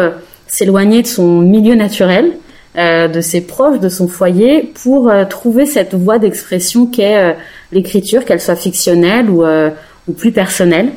s'éloigner 0.46 1.02
de 1.02 1.08
son 1.08 1.40
milieu 1.40 1.74
naturel, 1.74 2.32
de 2.76 3.20
ses 3.20 3.40
proches, 3.40 3.80
de 3.80 3.88
son 3.88 4.06
foyer, 4.06 4.72
pour 4.82 5.10
trouver 5.28 5.66
cette 5.66 5.94
voie 5.94 6.20
d'expression 6.20 6.86
qu'est 6.86 7.36
l'écriture, 7.72 8.24
qu'elle 8.24 8.40
soit 8.40 8.54
fictionnelle 8.54 9.28
ou, 9.28 9.44
ou 9.44 10.12
plus 10.12 10.30
personnelle? 10.30 10.90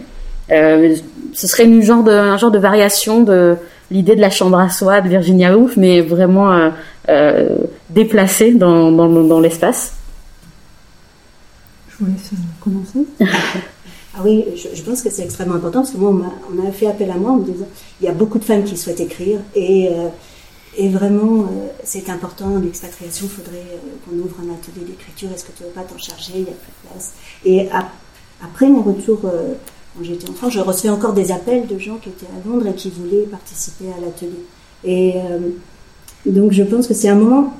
Ce 0.49 1.47
serait 1.47 1.63
une 1.63 1.81
genre 1.81 2.03
de, 2.03 2.11
un 2.11 2.37
genre 2.37 2.51
de 2.51 2.59
variation 2.59 3.23
de 3.23 3.57
l'idée 3.91 4.15
de 4.15 4.21
la 4.21 4.29
chambre 4.29 4.57
à 4.57 4.69
soie 4.69 5.01
de 5.01 5.09
Virginia 5.09 5.55
Woolf, 5.55 5.77
mais 5.77 6.01
vraiment 6.01 6.51
euh, 6.51 6.69
euh 7.09 7.57
déplacée 7.89 8.53
dans, 8.53 8.91
dans, 8.91 9.09
dans 9.09 9.39
l'espace. 9.39 9.93
Je 11.89 12.05
vous 12.05 12.11
laisse 12.11 12.31
commencer. 12.61 13.05
ah 14.15 14.19
oui, 14.23 14.45
je, 14.55 14.81
pense 14.81 15.01
que 15.01 15.09
c'est 15.09 15.23
extrêmement 15.23 15.55
important 15.55 15.81
parce 15.81 15.91
que 15.91 15.97
moi, 15.97 16.13
on 16.49 16.67
a, 16.67 16.71
fait 16.71 16.87
appel 16.87 17.11
à 17.11 17.15
moi 17.15 17.31
en 17.31 17.37
me 17.37 17.45
disant 17.45 17.67
il 17.99 18.05
y 18.05 18.09
a 18.09 18.13
beaucoup 18.13 18.39
de 18.39 18.45
femmes 18.45 18.63
qui 18.63 18.77
souhaitent 18.77 19.01
écrire 19.01 19.39
et, 19.55 19.89
euh, 19.89 20.07
et 20.77 20.87
vraiment, 20.87 21.41
euh, 21.41 21.67
c'est 21.83 22.09
important, 22.09 22.57
l'expatriation, 22.59 23.25
il 23.25 23.29
faudrait 23.29 23.65
qu'on 24.05 24.15
ouvre 24.17 24.37
un 24.39 24.53
atelier 24.53 24.85
d'écriture, 24.87 25.29
est-ce 25.35 25.43
que 25.43 25.51
tu 25.51 25.63
ne 25.63 25.67
veux 25.67 25.73
pas 25.73 25.81
t'en 25.81 25.97
charger, 25.97 26.33
il 26.35 26.43
n'y 26.43 26.49
a 26.49 26.53
plus 26.53 26.71
de 26.71 26.89
place. 26.89 27.13
Et 27.43 27.67
après 28.41 28.69
mon 28.69 28.83
retour 28.83 29.19
quand 29.95 30.03
j'étais 30.03 30.29
enfant, 30.29 30.49
je 30.49 30.59
recevais 30.59 30.89
encore 30.89 31.13
des 31.13 31.31
appels 31.31 31.67
de 31.67 31.77
gens 31.77 31.97
qui 31.97 32.09
étaient 32.09 32.27
à 32.27 32.47
Londres 32.47 32.67
et 32.67 32.73
qui 32.73 32.89
voulaient 32.89 33.23
participer 33.23 33.87
à 33.87 33.99
l'atelier. 33.99 34.45
Et 34.83 35.15
euh, 35.17 35.49
donc 36.25 36.51
je 36.51 36.63
pense 36.63 36.87
que 36.87 36.93
c'est 36.93 37.09
un 37.09 37.15
moment. 37.15 37.53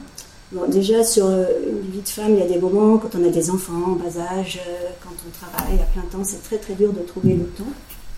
Bon, 0.51 0.67
déjà 0.67 1.03
sur 1.03 1.27
euh, 1.27 1.45
une 1.65 1.91
vie 1.91 2.01
de 2.01 2.09
femme, 2.09 2.31
il 2.31 2.39
y 2.39 2.41
a 2.41 2.47
des 2.47 2.59
moments 2.59 2.97
quand 2.97 3.15
on 3.15 3.25
a 3.25 3.29
des 3.29 3.49
enfants 3.49 3.73
en 3.87 3.91
bas 3.91 4.19
âge, 4.37 4.59
euh, 4.67 4.89
quand 5.01 5.15
on 5.25 5.31
travaille 5.31 5.79
à 5.79 5.85
plein 5.85 6.01
temps, 6.11 6.25
c'est 6.25 6.43
très 6.43 6.57
très 6.57 6.73
dur 6.73 6.91
de 6.91 6.99
trouver 6.99 7.35
le 7.35 7.45
temps, 7.45 7.63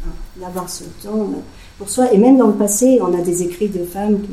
hein, 0.04 0.12
d'avoir 0.38 0.68
ce 0.68 0.84
temps 1.04 1.30
pour 1.78 1.90
soi. 1.90 2.12
Et 2.12 2.18
même 2.18 2.38
dans 2.38 2.48
le 2.48 2.54
passé, 2.54 3.00
on 3.02 3.14
a 3.14 3.22
des 3.22 3.44
écrits 3.44 3.70
de 3.70 3.84
femmes 3.86 4.20
qui, 4.22 4.32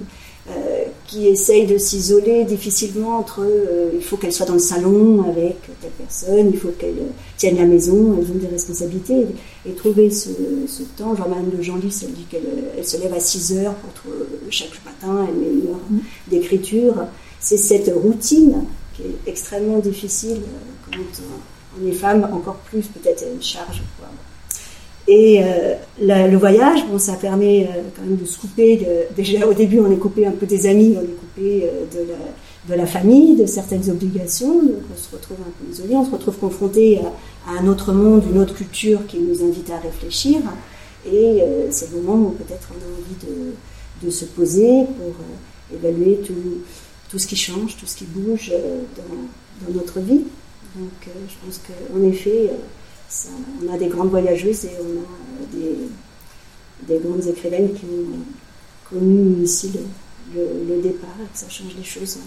qui 1.11 1.27
essaye 1.27 1.66
de 1.66 1.77
s'isoler 1.77 2.44
difficilement 2.44 3.18
entre 3.18 3.40
euh, 3.40 3.90
il 3.92 4.01
faut 4.01 4.16
qu'elle 4.16 4.33
soit 4.33 4.46
dans 4.46 4.53
le 4.53 4.61
salon 4.61 5.25
avec 5.29 5.57
telle 5.81 5.90
personne, 5.99 6.51
il 6.53 6.57
faut 6.57 6.68
qu'elle 6.79 7.03
tienne 7.37 7.57
la 7.57 7.64
maison, 7.64 8.16
elles 8.16 8.31
ont 8.31 8.38
des 8.38 8.46
responsabilités. 8.46 9.27
Et, 9.66 9.73
trouver 9.73 10.09
ce, 10.11 10.29
ce 10.68 10.85
temps, 10.96 11.16
genre 11.16 11.29
Madame 11.29 11.51
de 11.51 11.61
Genlis, 11.61 12.03
elle 12.05 12.12
dit 12.12 12.27
qu'elle 12.31 12.42
elle 12.79 12.87
se 12.87 12.96
lève 12.96 13.12
à 13.12 13.18
6 13.18 13.59
heures 13.59 13.75
pour 13.75 14.12
chaque 14.51 14.70
matin, 14.85 15.27
elle 15.29 15.35
met 15.35 15.51
une 15.51 15.70
heure 15.70 15.81
mm. 15.90 15.99
d'écriture. 16.31 16.94
C'est 17.40 17.57
cette 17.57 17.92
routine 17.92 18.64
qui 18.94 19.03
est 19.03 19.31
extrêmement 19.31 19.79
difficile 19.79 20.38
euh, 20.38 20.92
quand 20.92 21.23
on 21.83 21.88
est 21.88 21.92
femme, 21.92 22.29
encore 22.33 22.57
plus 22.57 22.87
peut-être 22.87 23.25
une 23.35 23.42
charge. 23.42 23.83
Quoi. 23.99 24.09
Et 25.08 25.42
euh, 25.42 25.74
le 26.00 26.36
voyage, 26.36 26.86
bon, 26.86 26.98
ça 26.98 27.14
permet 27.14 27.64
euh, 27.64 27.82
quand 27.96 28.02
même 28.02 28.16
de 28.16 28.24
se 28.24 28.38
couper. 28.38 28.86
déjà 29.16 29.46
au 29.46 29.54
début, 29.54 29.80
on 29.80 29.90
est 29.90 29.96
coupé 29.96 30.26
un 30.26 30.32
peu 30.32 30.46
des 30.46 30.66
amis, 30.66 30.96
on 30.96 31.02
est 31.02 31.16
coupé 31.16 31.64
euh, 31.64 32.04
de, 32.68 32.74
la, 32.74 32.86
famille, 32.86 33.36
de 33.36 33.46
certaines 33.46 33.88
obligations. 33.90 34.62
Donc 34.62 34.82
on 34.92 34.96
se 34.96 35.10
retrouve 35.14 35.38
un 35.40 35.50
peu 35.50 35.72
isolé, 35.72 35.96
on 35.96 36.04
se 36.04 36.10
retrouve 36.10 36.36
confronté 36.36 37.00
à, 37.46 37.58
un 37.60 37.66
autre 37.66 37.92
monde, 37.92 38.22
une 38.30 38.40
autre 38.40 38.54
culture 38.54 39.06
qui 39.06 39.18
nous 39.18 39.42
invite 39.42 39.70
à 39.70 39.78
réfléchir. 39.78 40.40
Et 41.10 41.42
c'est 41.70 41.90
le 41.92 42.02
moment 42.02 42.28
où 42.28 42.30
peut-être 42.32 42.68
on 42.70 42.74
a 42.74 42.92
envie 42.92 43.26
de, 43.26 44.06
de 44.06 44.10
se 44.10 44.26
poser 44.26 44.84
pour 44.84 45.14
évaluer 45.74 46.18
tout, 46.18 46.34
tout, 47.08 47.18
ce 47.18 47.26
qui 47.26 47.36
change, 47.36 47.78
tout 47.78 47.86
ce 47.86 47.96
qui 47.96 48.04
bouge 48.04 48.52
dans, 48.52 49.66
dans 49.66 49.74
notre 49.74 49.98
vie. 50.00 50.24
Donc 50.76 50.90
je 51.06 51.34
pense 51.46 51.58
qu'en 51.66 52.02
effet, 52.06 52.50
on 53.62 53.75
a 53.75 53.79
des 53.79 53.88
grandes 53.88 54.11
voyageuses 54.11 54.64
et 54.64 54.70
on 54.81 55.01
a 55.01 56.88
des, 56.88 56.99
grandes 56.99 57.27
écrivaines 57.27 57.73
qui 57.73 57.85
ont 57.85 58.88
connu 58.88 59.42
ici 59.42 59.73
le, 60.35 60.83
départ 60.83 61.11
et 61.20 61.33
que 61.33 61.38
ça 61.38 61.49
change 61.49 61.75
les 61.77 61.85
choses. 61.85 62.18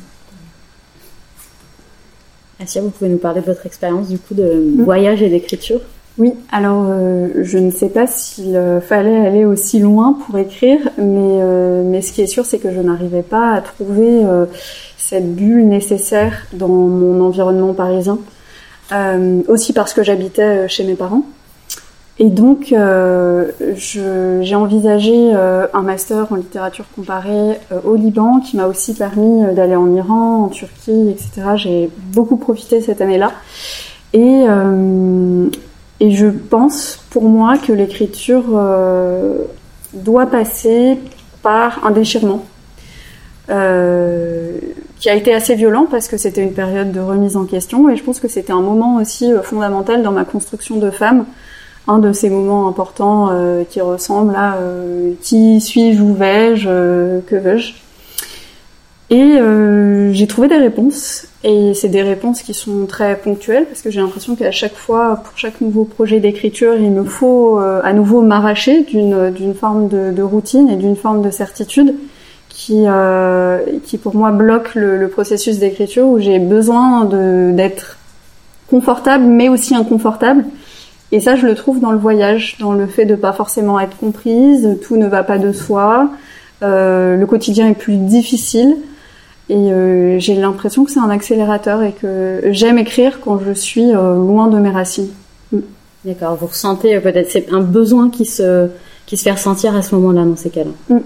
Asia, 2.60 2.82
vous 2.82 2.90
pouvez 2.90 3.10
nous 3.10 3.18
parler 3.18 3.42
de 3.42 3.46
votre 3.46 3.66
expérience 3.66 4.10
du 4.10 4.20
coup 4.20 4.34
de 4.34 4.44
mm. 4.44 4.84
voyage 4.84 5.22
et 5.22 5.30
d'écriture? 5.30 5.82
Oui, 6.20 6.34
alors 6.52 6.86
euh, 6.88 7.30
je 7.42 7.58
ne 7.58 7.72
sais 7.72 7.90
pas 7.90 8.06
s'il 8.06 8.56
euh, 8.56 8.80
fallait 8.80 9.26
aller 9.26 9.46
aussi 9.46 9.80
loin 9.80 10.14
pour 10.14 10.38
écrire, 10.38 10.80
mais, 10.98 11.40
euh, 11.42 11.82
mais 11.84 12.04
ce 12.04 12.12
qui 12.12 12.22
est 12.22 12.28
sûr, 12.28 12.46
c'est 12.46 12.60
que 12.60 12.72
je 12.72 12.80
n'arrivais 12.80 13.24
pas 13.24 13.54
à 13.54 13.62
trouver 13.62 14.22
cette 14.98 15.34
bulle 15.36 15.68
nécessaire 15.68 16.46
dans 16.54 16.68
mon 16.68 17.20
environnement 17.26 17.74
parisien. 17.74 18.20
Euh, 18.92 19.42
aussi 19.48 19.74
parce 19.74 19.94
que 19.94 20.04
j'habitais 20.04 20.42
euh, 20.42 20.68
chez 20.68 20.84
mes 20.84 20.96
parents. 20.96 21.24
Et 22.20 22.30
donc, 22.30 22.72
euh, 22.72 23.52
j'ai 23.76 24.56
envisagé 24.56 25.34
un 25.34 25.82
master 25.82 26.32
en 26.32 26.36
littérature 26.36 26.86
comparée 26.96 27.60
au 27.84 27.96
Liban, 27.96 28.40
qui 28.40 28.56
m'a 28.56 28.68
aussi 28.68 28.94
permis 28.94 29.44
d'aller 29.56 29.76
en 29.76 29.92
Iran, 29.96 30.44
en 30.44 30.48
Turquie, 30.50 31.10
etc. 31.10 31.54
J'ai 31.56 31.90
beaucoup 32.14 32.38
profité 32.38 32.82
cette 32.82 33.02
année-là. 33.02 33.32
Et, 34.14 34.46
et 36.00 36.12
je 36.12 36.28
pense, 36.28 37.04
pour 37.10 37.24
moi, 37.24 37.58
que 37.58 37.74
l'écriture 37.74 38.44
doit 39.96 40.28
passer 40.28 41.00
par 41.42 41.84
un 41.84 41.90
déchirement. 41.90 42.46
Euh, 43.50 44.58
qui 45.00 45.10
a 45.10 45.16
été 45.16 45.34
assez 45.34 45.56
violent 45.56 45.86
parce 45.92 46.08
que 46.08 46.16
c'était 46.16 46.42
une 46.42 46.54
période 46.54 46.94
de 46.94 47.02
remise 47.02 47.36
en 47.36 47.44
question 47.44 47.90
et 47.90 47.98
je 47.98 48.04
pense 48.04 48.22
que 48.22 48.30
c'était 48.30 48.54
un 48.54 48.62
moment 48.62 48.96
aussi 48.96 49.34
euh, 49.34 49.42
fondamental 49.42 50.02
dans 50.02 50.14
ma 50.14 50.24
construction 50.24 50.78
de 50.78 50.90
femme, 50.92 51.26
un 51.90 52.00
de 52.00 52.14
ces 52.14 52.30
moments 52.30 52.70
importants 52.70 53.28
euh, 53.32 53.66
qui 53.70 53.82
ressemble 53.82 54.34
à 54.34 54.58
qui 55.22 55.60
suis-je, 55.60 56.02
où 56.02 56.14
vais-je, 56.14 57.20
que 57.20 57.36
veux-je. 57.36 57.74
Et 59.10 59.38
j'ai 60.14 60.28
trouvé 60.28 60.48
des 60.48 60.58
réponses 60.58 61.28
et 61.44 61.74
c'est 61.76 61.90
des 61.90 62.02
réponses 62.02 62.42
qui 62.42 62.56
sont 62.56 62.88
très 62.88 63.16
ponctuelles 63.16 63.66
parce 63.66 63.84
que 63.84 63.92
j'ai 63.92 64.00
l'impression 64.00 64.36
qu'à 64.36 64.50
chaque 64.50 64.74
fois, 64.74 65.22
pour 65.24 65.38
chaque 65.38 65.62
nouveau 65.62 65.84
projet 65.84 66.20
d'écriture, 66.20 66.76
il 66.76 66.90
me 66.90 67.04
faut 67.04 67.60
à 67.60 67.94
nouveau 67.94 68.22
m'arracher 68.22 68.82
d'une 68.84 69.54
forme 69.54 69.88
de 69.88 70.22
routine 70.24 70.68
et 70.70 70.78
d'une 70.78 70.96
forme 70.96 71.22
de 71.22 71.30
certitude 71.30 71.94
qui, 72.66 72.84
euh, 72.88 73.60
qui 73.84 73.98
pour 73.98 74.16
moi 74.16 74.32
bloque 74.32 74.74
le, 74.74 74.96
le 74.96 75.08
processus 75.10 75.60
d'écriture 75.60 76.08
où 76.08 76.18
j'ai 76.18 76.40
besoin 76.40 77.04
d'être 77.04 77.98
confortable 78.70 79.26
mais 79.26 79.50
aussi 79.50 79.76
inconfortable. 79.76 80.46
Et 81.12 81.20
ça, 81.20 81.36
je 81.36 81.46
le 81.46 81.56
trouve 81.56 81.82
dans 81.82 81.92
le 81.92 81.98
voyage, 81.98 82.56
dans 82.60 82.72
le 82.72 82.88
fait 82.88 83.06
de 83.06 83.16
pas 83.16 83.34
forcément 83.34 83.80
être 83.82 83.98
comprise, 83.98 84.80
tout 84.82 84.96
ne 84.96 85.08
va 85.08 85.24
pas 85.24 85.38
de 85.38 85.52
soi, 85.52 86.10
euh, 86.64 87.18
le 87.18 87.26
quotidien 87.26 87.68
est 87.68 87.78
plus 87.78 87.98
difficile. 87.98 88.78
Et 89.50 89.74
euh, 89.74 90.18
j'ai 90.20 90.36
l'impression 90.36 90.86
que 90.86 90.92
c'est 90.92 91.02
un 91.02 91.10
accélérateur 91.10 91.84
et 91.84 91.92
que 91.92 92.44
j'aime 92.52 92.78
écrire 92.78 93.20
quand 93.20 93.40
je 93.46 93.52
suis 93.52 93.92
loin 93.92 94.48
de 94.48 94.58
mes 94.58 94.72
racines. 94.72 95.10
Mm. 95.52 95.60
D'accord, 96.06 96.38
vous 96.38 96.48
ressentez 96.48 96.98
peut-être 97.02 97.30
c'est 97.30 97.52
un 97.52 97.60
besoin 97.60 98.10
qui 98.10 98.26
se 98.26 98.70
qui 99.06 99.18
se 99.18 99.24
fait 99.24 99.32
ressentir 99.32 99.76
à 99.76 99.82
ce 99.82 99.96
moment-là 99.96 100.24
dans 100.24 100.38
ces 100.38 100.50
cas-là. 100.50 100.72
Mm. 100.90 101.02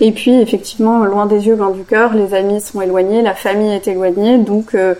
Et 0.00 0.12
puis, 0.12 0.40
effectivement, 0.40 1.04
loin 1.04 1.26
des 1.26 1.46
yeux, 1.46 1.56
loin 1.56 1.70
du 1.70 1.84
cœur, 1.84 2.14
les 2.14 2.34
amis 2.34 2.60
sont 2.60 2.80
éloignés, 2.80 3.22
la 3.22 3.34
famille 3.34 3.72
est 3.72 3.86
éloignée, 3.86 4.38
donc 4.38 4.74
euh, 4.74 4.94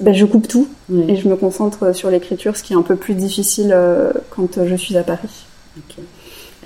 ben, 0.00 0.12
je 0.12 0.26
coupe 0.26 0.46
tout 0.46 0.68
et 1.08 1.16
je 1.16 1.28
me 1.28 1.36
concentre 1.36 1.94
sur 1.94 2.10
l'écriture, 2.10 2.56
ce 2.56 2.62
qui 2.62 2.74
est 2.74 2.76
un 2.76 2.82
peu 2.82 2.96
plus 2.96 3.14
difficile 3.14 3.72
euh, 3.74 4.12
quand 4.30 4.64
je 4.64 4.76
suis 4.76 4.96
à 4.96 5.02
Paris. 5.02 5.46
Okay. 5.78 6.02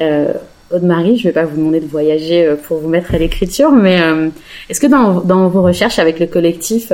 Euh, 0.01 0.33
Aude-Marie, 0.73 1.17
je 1.17 1.27
ne 1.27 1.33
vais 1.33 1.41
pas 1.41 1.45
vous 1.45 1.57
demander 1.57 1.81
de 1.81 1.87
voyager 1.87 2.45
euh, 2.45 2.57
pour 2.57 2.79
vous 2.79 2.89
mettre 2.89 3.15
à 3.15 3.19
l'écriture, 3.19 3.71
mais 3.71 4.01
est-ce 4.69 4.81
que 4.81 4.87
dans, 4.87 5.21
dans, 5.21 5.49
vos 5.49 5.63
recherches 5.63 5.99
avec 5.99 6.19
le 6.19 6.27
collectif 6.27 6.93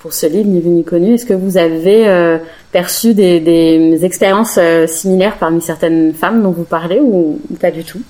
pour 0.00 0.12
ce 0.12 0.26
livre, 0.26 0.48
Ni 0.48 0.60
vu 0.60 0.68
ni 0.70 0.84
connu, 0.84 1.14
est-ce 1.14 1.26
que 1.26 1.34
vous 1.34 1.56
avez 1.56 2.38
perçu 2.72 3.14
des, 3.14 3.38
des 3.38 4.04
expériences 4.04 4.58
similaires 4.86 5.36
parmi 5.38 5.60
certaines 5.60 6.14
femmes 6.14 6.42
dont 6.42 6.50
vous 6.50 6.64
parlez 6.64 6.98
ou 7.00 7.38
pas 7.60 7.70
du 7.70 7.84
tout? 7.84 8.00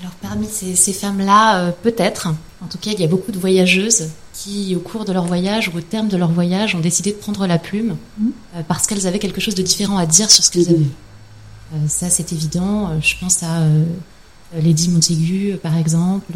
Alors 0.00 0.14
parmi 0.22 0.46
ces, 0.46 0.92
femmes-là, 0.92 1.58
euh, 1.58 1.72
peut-être. 1.82 2.28
En 2.62 2.66
tout 2.66 2.78
cas, 2.78 2.90
il 2.92 3.00
y 3.00 3.04
a 3.04 3.06
beaucoup 3.06 3.32
de 3.32 3.38
voyageuses 3.38 4.08
qui, 4.32 4.74
au 4.74 4.80
cours 4.80 5.04
de 5.04 5.12
leur 5.12 5.26
voyage 5.26 5.68
ou 5.68 5.76
au 5.76 5.80
terme 5.82 6.08
de 6.08 6.16
leur 6.16 6.30
voyage, 6.30 6.74
ont 6.74 6.80
décidé 6.80 7.12
de 7.12 7.16
prendre 7.16 7.46
la 7.46 7.58
plume 7.58 7.96
mmh. 8.18 8.28
euh, 8.56 8.62
parce 8.66 8.86
qu'elles 8.86 9.06
avaient 9.06 9.18
quelque 9.18 9.40
chose 9.40 9.54
de 9.54 9.62
différent 9.62 9.98
à 9.98 10.06
dire 10.06 10.30
sur 10.30 10.42
ce 10.42 10.50
qu'elles 10.50 10.68
avaient 10.68 10.78
vu. 10.78 10.90
Euh, 11.74 11.76
ça, 11.86 12.08
c'est 12.08 12.32
évident. 12.32 12.98
Je 13.00 13.14
pense 13.20 13.42
à 13.42 13.62
Lady 14.54 14.88
Montaigu, 14.88 15.58
par 15.62 15.76
exemple. 15.76 16.32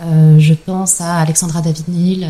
je 0.00 0.54
pense 0.54 1.00
à 1.00 1.18
Alexandra 1.18 1.60
David-Neil. 1.60 2.26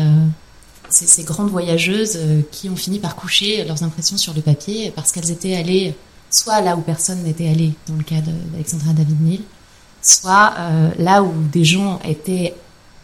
Ces, 0.89 1.05
ces 1.05 1.23
grandes 1.23 1.49
voyageuses 1.49 2.19
qui 2.51 2.67
ont 2.67 2.75
fini 2.75 2.99
par 2.99 3.15
coucher 3.15 3.63
leurs 3.63 3.83
impressions 3.83 4.17
sur 4.17 4.33
le 4.33 4.41
papier 4.41 4.91
parce 4.93 5.13
qu'elles 5.13 5.31
étaient 5.31 5.55
allées 5.55 5.95
soit 6.29 6.61
là 6.61 6.75
où 6.75 6.81
personne 6.81 7.23
n'était 7.23 7.47
allé, 7.47 7.73
dans 7.87 7.95
le 7.95 8.03
cas 8.03 8.21
d'Alexandra 8.51 8.91
David-Neil, 8.93 9.41
soit 10.01 10.53
euh, 10.57 10.89
là 10.97 11.23
où 11.23 11.33
des 11.51 11.63
gens 11.63 11.99
étaient 12.03 12.55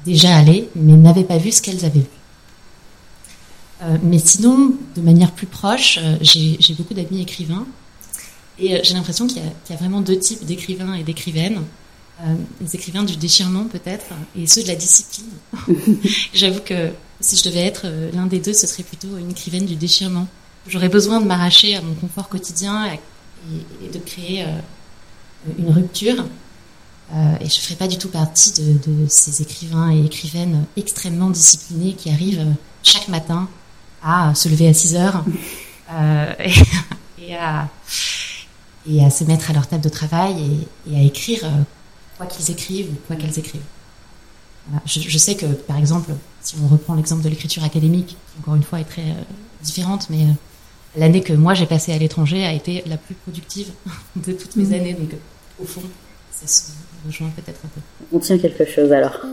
déjà 0.05 0.35
allés 0.35 0.69
mais 0.75 0.93
n'avaient 0.93 1.23
pas 1.23 1.37
vu 1.37 1.51
ce 1.51 1.61
qu'elles 1.61 1.85
avaient 1.85 1.99
vu. 1.99 2.05
Euh, 3.83 3.97
mais 4.01 4.17
sinon, 4.17 4.73
de 4.95 5.01
manière 5.01 5.31
plus 5.31 5.45
proche, 5.45 5.99
euh, 6.01 6.17
j'ai 6.21 6.73
beaucoup 6.73 6.95
d'amis 6.95 7.21
écrivains 7.21 7.67
et 8.59 8.83
j'ai 8.83 8.95
l'impression 8.95 9.27
qu'il 9.27 9.37
y, 9.37 9.71
y, 9.71 9.73
a 9.73 9.75
vraiment 9.75 10.01
deux 10.01 10.17
types 10.17 10.43
d'écrivains 10.43 10.95
et 10.95 11.03
d'écrivaines. 11.03 11.61
les 12.59 12.75
écrivains 12.75 13.03
du 13.03 13.15
déchirement 13.15 13.65
peut-être 13.65 14.07
et 14.35 14.47
ceux 14.47 14.63
de 14.63 14.67
la 14.67 14.75
discipline. 14.75 15.29
J'avoue 16.33 16.61
que 16.61 16.89
si 17.21 17.37
je 17.37 17.43
devais 17.43 17.59
être 17.59 17.85
l'un 18.13 18.25
des 18.25 18.39
deux, 18.39 18.53
ce 18.53 18.65
serait 18.65 18.81
plutôt 18.81 19.15
une 19.19 19.29
écrivaine 19.29 19.67
du 19.67 19.75
déchirement. 19.75 20.27
J'aurais 20.67 20.89
besoin 20.89 21.21
de 21.21 21.27
m'arracher 21.27 21.75
à 21.75 21.81
mon 21.83 21.93
confort 21.93 22.29
quotidien 22.29 22.87
et, 22.87 22.99
et 23.85 23.89
de 23.89 23.99
créer 23.99 24.43
une 25.59 25.69
rupture 25.69 26.25
et 27.13 27.47
je 27.47 27.55
ne 27.55 27.61
ferai 27.61 27.75
pas 27.75 27.87
du 27.87 27.97
tout 27.97 28.09
partie 28.09 28.51
de, 28.61 29.05
ces 29.07 29.41
écrivains 29.41 29.91
et 29.91 30.05
écrivaines 30.05 30.65
extrêmement 30.75 31.29
disciplinés 31.29 31.93
qui 31.93 32.09
arrivent 32.09 32.39
euh, 32.39 32.53
chaque 32.83 33.07
matin 33.07 33.47
à 34.03 34.35
se 34.35 34.49
lever 34.49 34.67
à 34.67 34.73
6 34.73 34.95
heures 34.95 35.23
euh, 35.91 36.33
et, 37.19 37.35
à, 37.35 37.69
et, 38.89 39.05
à, 39.05 39.09
se 39.09 39.23
mettre 39.23 39.51
à 39.51 39.53
leur 39.53 39.67
table 39.67 39.83
de 39.83 39.89
travail 39.89 40.67
et, 40.91 40.97
à 40.97 41.01
écrire 41.01 41.49
quoi 42.17 42.25
qu'ils 42.25 42.51
écrivent 42.51 42.89
ou 42.91 42.97
quoi 43.07 43.15
qu'elles 43.15 43.39
écrivent. 43.39 43.61
Je, 44.85 45.17
sais 45.17 45.35
que, 45.35 45.45
par 45.45 45.77
exemple, 45.77 46.11
si 46.41 46.55
on 46.61 46.67
reprend 46.67 46.95
l'exemple 46.95 47.23
de 47.23 47.29
l'écriture 47.29 47.63
académique, 47.63 48.07
qui 48.07 48.39
encore 48.39 48.55
une 48.55 48.63
fois 48.63 48.81
est 48.81 48.85
très 48.85 49.15
différente, 49.63 50.09
mais 50.09 50.27
l'année 50.97 51.21
que 51.21 51.31
moi 51.31 51.53
j'ai 51.53 51.65
passée 51.65 51.93
à 51.93 51.97
l'étranger 51.97 52.45
a 52.45 52.51
été 52.51 52.83
la 52.85 52.97
plus 52.97 53.15
productive 53.15 53.71
de 54.17 54.33
toutes 54.33 54.57
mes 54.57 54.65
mmh. 54.65 54.73
années. 54.73 54.93
Donc, 54.93 55.11
au 55.61 55.65
fond, 55.65 55.83
ça 56.41 56.47
se 56.47 56.71
rejoint 57.05 57.29
peut-être 57.29 57.59
un 57.65 57.69
peu. 57.69 57.81
On 58.11 58.19
tient 58.19 58.37
quelque 58.37 58.65
chose 58.65 58.91
alors. 58.91 59.25